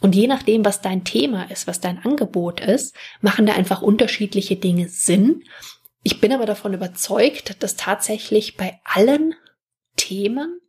Und 0.00 0.14
je 0.14 0.26
nachdem, 0.26 0.64
was 0.64 0.82
dein 0.82 1.04
Thema 1.04 1.50
ist, 1.50 1.66
was 1.66 1.80
dein 1.80 1.98
Angebot 2.04 2.60
ist, 2.60 2.94
machen 3.20 3.46
da 3.46 3.54
einfach 3.54 3.82
unterschiedliche 3.82 4.56
Dinge 4.56 4.88
Sinn. 4.88 5.42
Ich 6.02 6.20
bin 6.20 6.32
aber 6.32 6.46
davon 6.46 6.74
überzeugt, 6.74 7.62
dass 7.62 7.76
tatsächlich 7.76 8.56
bei 8.56 8.78
allen 8.84 9.34
Themen 9.96 10.60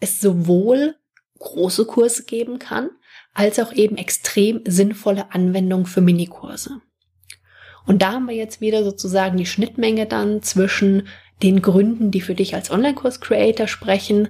es 0.00 0.20
sowohl 0.20 0.96
große 1.38 1.84
Kurse 1.84 2.24
geben 2.24 2.58
kann, 2.58 2.90
als 3.34 3.58
auch 3.58 3.72
eben 3.72 3.96
extrem 3.96 4.60
sinnvolle 4.66 5.32
Anwendungen 5.32 5.86
für 5.86 6.00
Minikurse. 6.00 6.80
Und 7.86 8.02
da 8.02 8.12
haben 8.12 8.28
wir 8.28 8.36
jetzt 8.36 8.60
wieder 8.60 8.84
sozusagen 8.84 9.36
die 9.36 9.46
Schnittmenge 9.46 10.06
dann 10.06 10.42
zwischen 10.42 11.08
den 11.42 11.62
Gründen, 11.62 12.10
die 12.10 12.20
für 12.20 12.34
dich 12.34 12.54
als 12.54 12.70
Online-Kurs-Creator 12.70 13.66
sprechen, 13.66 14.28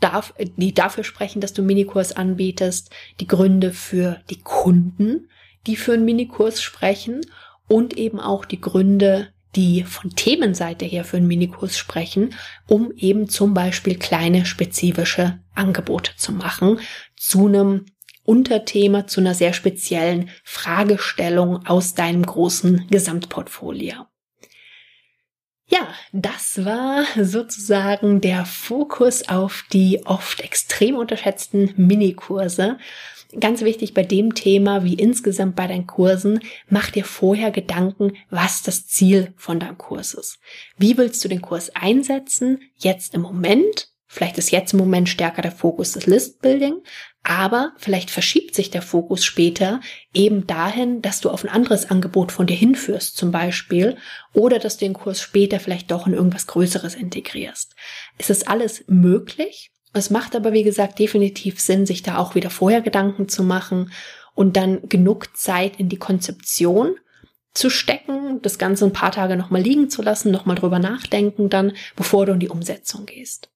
darf, 0.00 0.34
die 0.56 0.74
dafür 0.74 1.04
sprechen, 1.04 1.40
dass 1.40 1.52
du 1.52 1.62
Minikurs 1.62 2.12
anbietest, 2.12 2.90
die 3.20 3.26
Gründe 3.26 3.72
für 3.72 4.20
die 4.30 4.40
Kunden, 4.40 5.28
die 5.66 5.76
für 5.76 5.94
einen 5.94 6.04
Minikurs 6.04 6.60
sprechen 6.60 7.20
und 7.68 7.96
eben 7.96 8.20
auch 8.20 8.44
die 8.44 8.60
Gründe, 8.60 9.28
die 9.54 9.84
von 9.84 10.10
Themenseite 10.10 10.84
her 10.84 11.04
für 11.04 11.18
einen 11.18 11.28
Minikurs 11.28 11.78
sprechen, 11.78 12.34
um 12.66 12.90
eben 12.96 13.28
zum 13.28 13.54
Beispiel 13.54 13.98
kleine 13.98 14.44
spezifische 14.44 15.38
Angebote 15.54 16.12
zu 16.16 16.32
machen 16.32 16.80
zu 17.16 17.46
einem 17.46 17.86
Unterthema 18.24 19.06
zu 19.06 19.20
einer 19.20 19.34
sehr 19.34 19.52
speziellen 19.52 20.30
Fragestellung 20.44 21.66
aus 21.66 21.94
deinem 21.94 22.24
großen 22.24 22.86
Gesamtportfolio. 22.90 24.06
Ja, 25.72 25.88
das 26.12 26.64
war 26.66 27.06
sozusagen 27.18 28.20
der 28.20 28.44
Fokus 28.44 29.28
auf 29.28 29.64
die 29.72 30.04
oft 30.04 30.40
extrem 30.40 30.96
unterschätzten 30.96 31.72
Minikurse. 31.76 32.76
Ganz 33.40 33.62
wichtig 33.62 33.94
bei 33.94 34.02
dem 34.02 34.34
Thema, 34.34 34.84
wie 34.84 34.92
insgesamt 34.92 35.56
bei 35.56 35.66
deinen 35.66 35.86
Kursen, 35.86 36.40
mach 36.68 36.90
dir 36.90 37.06
vorher 37.06 37.50
Gedanken, 37.50 38.12
was 38.28 38.62
das 38.62 38.86
Ziel 38.86 39.32
von 39.36 39.58
deinem 39.58 39.78
Kurs 39.78 40.12
ist. 40.12 40.38
Wie 40.76 40.98
willst 40.98 41.24
du 41.24 41.28
den 41.28 41.40
Kurs 41.40 41.74
einsetzen? 41.74 42.60
Jetzt 42.76 43.14
im 43.14 43.22
Moment 43.22 43.91
Vielleicht 44.14 44.36
ist 44.36 44.50
jetzt 44.50 44.74
im 44.74 44.78
Moment 44.78 45.08
stärker 45.08 45.40
der 45.40 45.52
Fokus 45.52 45.92
das 45.92 46.04
Listbuilding, 46.04 46.82
aber 47.22 47.72
vielleicht 47.78 48.10
verschiebt 48.10 48.54
sich 48.54 48.68
der 48.68 48.82
Fokus 48.82 49.24
später 49.24 49.80
eben 50.12 50.46
dahin, 50.46 51.00
dass 51.00 51.22
du 51.22 51.30
auf 51.30 51.44
ein 51.44 51.48
anderes 51.48 51.90
Angebot 51.90 52.30
von 52.30 52.46
dir 52.46 52.54
hinführst 52.54 53.16
zum 53.16 53.30
Beispiel 53.30 53.96
oder 54.34 54.58
dass 54.58 54.76
du 54.76 54.84
den 54.84 54.92
Kurs 54.92 55.22
später 55.22 55.60
vielleicht 55.60 55.90
doch 55.90 56.06
in 56.06 56.12
irgendwas 56.12 56.46
Größeres 56.46 56.94
integrierst. 56.94 57.74
Es 58.18 58.28
ist 58.28 58.48
alles 58.48 58.84
möglich. 58.86 59.70
Es 59.94 60.10
macht 60.10 60.36
aber, 60.36 60.52
wie 60.52 60.62
gesagt, 60.62 60.98
definitiv 60.98 61.58
Sinn, 61.58 61.86
sich 61.86 62.02
da 62.02 62.18
auch 62.18 62.34
wieder 62.34 62.50
vorher 62.50 62.82
Gedanken 62.82 63.30
zu 63.30 63.42
machen 63.42 63.92
und 64.34 64.58
dann 64.58 64.90
genug 64.90 65.34
Zeit 65.38 65.80
in 65.80 65.88
die 65.88 65.96
Konzeption 65.96 66.96
zu 67.54 67.70
stecken, 67.70 68.42
das 68.42 68.58
Ganze 68.58 68.84
ein 68.84 68.92
paar 68.92 69.12
Tage 69.12 69.38
nochmal 69.38 69.62
liegen 69.62 69.88
zu 69.88 70.02
lassen, 70.02 70.30
nochmal 70.30 70.56
drüber 70.56 70.80
nachdenken 70.80 71.48
dann, 71.48 71.72
bevor 71.96 72.26
du 72.26 72.32
in 72.32 72.40
die 72.40 72.50
Umsetzung 72.50 73.06
gehst. 73.06 73.48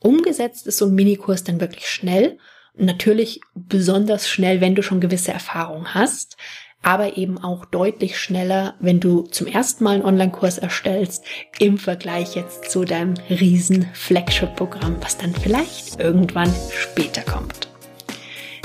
Umgesetzt 0.00 0.66
ist 0.66 0.78
so 0.78 0.86
ein 0.86 0.94
Minikurs 0.94 1.44
dann 1.44 1.60
wirklich 1.60 1.86
schnell. 1.86 2.38
Natürlich 2.74 3.40
besonders 3.54 4.28
schnell, 4.28 4.60
wenn 4.60 4.74
du 4.74 4.82
schon 4.82 5.00
gewisse 5.00 5.32
Erfahrung 5.32 5.92
hast, 5.92 6.36
aber 6.82 7.18
eben 7.18 7.36
auch 7.36 7.66
deutlich 7.66 8.18
schneller, 8.18 8.74
wenn 8.80 9.00
du 9.00 9.22
zum 9.22 9.46
ersten 9.46 9.84
Mal 9.84 9.96
einen 9.96 10.04
Online-Kurs 10.04 10.56
erstellst, 10.56 11.24
im 11.58 11.76
Vergleich 11.76 12.34
jetzt 12.34 12.70
zu 12.70 12.84
deinem 12.84 13.14
riesen 13.28 13.86
Flagship-Programm, 13.92 14.96
was 15.02 15.18
dann 15.18 15.34
vielleicht 15.34 16.00
irgendwann 16.00 16.52
später 16.72 17.20
kommt. 17.20 17.68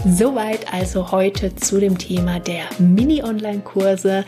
Soweit 0.08 0.71
also 0.71 1.12
heute 1.12 1.56
zu 1.56 1.80
dem 1.80 1.98
Thema 1.98 2.39
der 2.39 2.63
Mini-Online-Kurse. 2.80 4.24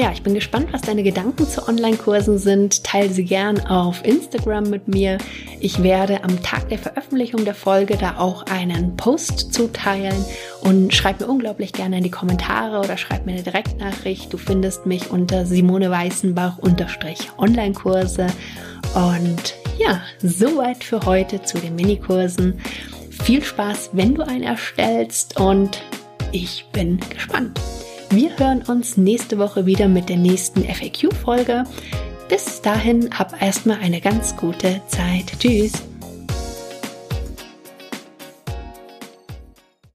Ja, 0.00 0.10
ich 0.12 0.22
bin 0.22 0.32
gespannt, 0.32 0.68
was 0.72 0.80
deine 0.80 1.02
Gedanken 1.02 1.46
zu 1.46 1.68
Online-Kursen 1.68 2.38
sind. 2.38 2.84
Teile 2.84 3.10
sie 3.10 3.26
gern 3.26 3.60
auf 3.66 4.02
Instagram 4.02 4.70
mit 4.70 4.88
mir. 4.88 5.18
Ich 5.60 5.82
werde 5.82 6.24
am 6.24 6.42
Tag 6.42 6.70
der 6.70 6.78
Veröffentlichung 6.78 7.44
der 7.44 7.52
Folge 7.52 7.98
da 7.98 8.16
auch 8.16 8.46
einen 8.46 8.96
Post 8.96 9.52
zuteilen 9.52 10.24
und 10.62 10.94
schreib 10.94 11.20
mir 11.20 11.26
unglaublich 11.26 11.74
gerne 11.74 11.98
in 11.98 12.02
die 12.02 12.10
Kommentare 12.10 12.78
oder 12.78 12.96
schreib 12.96 13.26
mir 13.26 13.32
eine 13.32 13.42
Direktnachricht. 13.42 14.32
Du 14.32 14.38
findest 14.38 14.86
mich 14.86 15.10
unter 15.10 15.44
Simone 15.44 15.90
Weißenbach 15.90 16.56
unterstrich 16.56 17.30
Online-Kurse. 17.36 18.28
Und 18.94 19.54
ja, 19.78 20.00
soweit 20.22 20.82
für 20.82 21.04
heute 21.04 21.42
zu 21.42 21.58
den 21.58 21.76
Minikursen. 21.76 22.58
Viel 23.22 23.44
Spaß, 23.44 23.90
wenn 23.92 24.14
du 24.14 24.22
einen 24.22 24.44
erstellst 24.44 25.38
und 25.38 25.82
ich 26.32 26.64
bin 26.72 27.00
gespannt. 27.10 27.60
Wir 28.12 28.36
hören 28.38 28.62
uns 28.62 28.96
nächste 28.96 29.38
Woche 29.38 29.66
wieder 29.66 29.86
mit 29.86 30.08
der 30.08 30.16
nächsten 30.16 30.64
FAQ-Folge. 30.64 31.62
Bis 32.28 32.60
dahin, 32.60 33.16
hab 33.16 33.40
erstmal 33.40 33.78
eine 33.78 34.00
ganz 34.00 34.36
gute 34.36 34.82
Zeit. 34.88 35.26
Tschüss. 35.38 35.89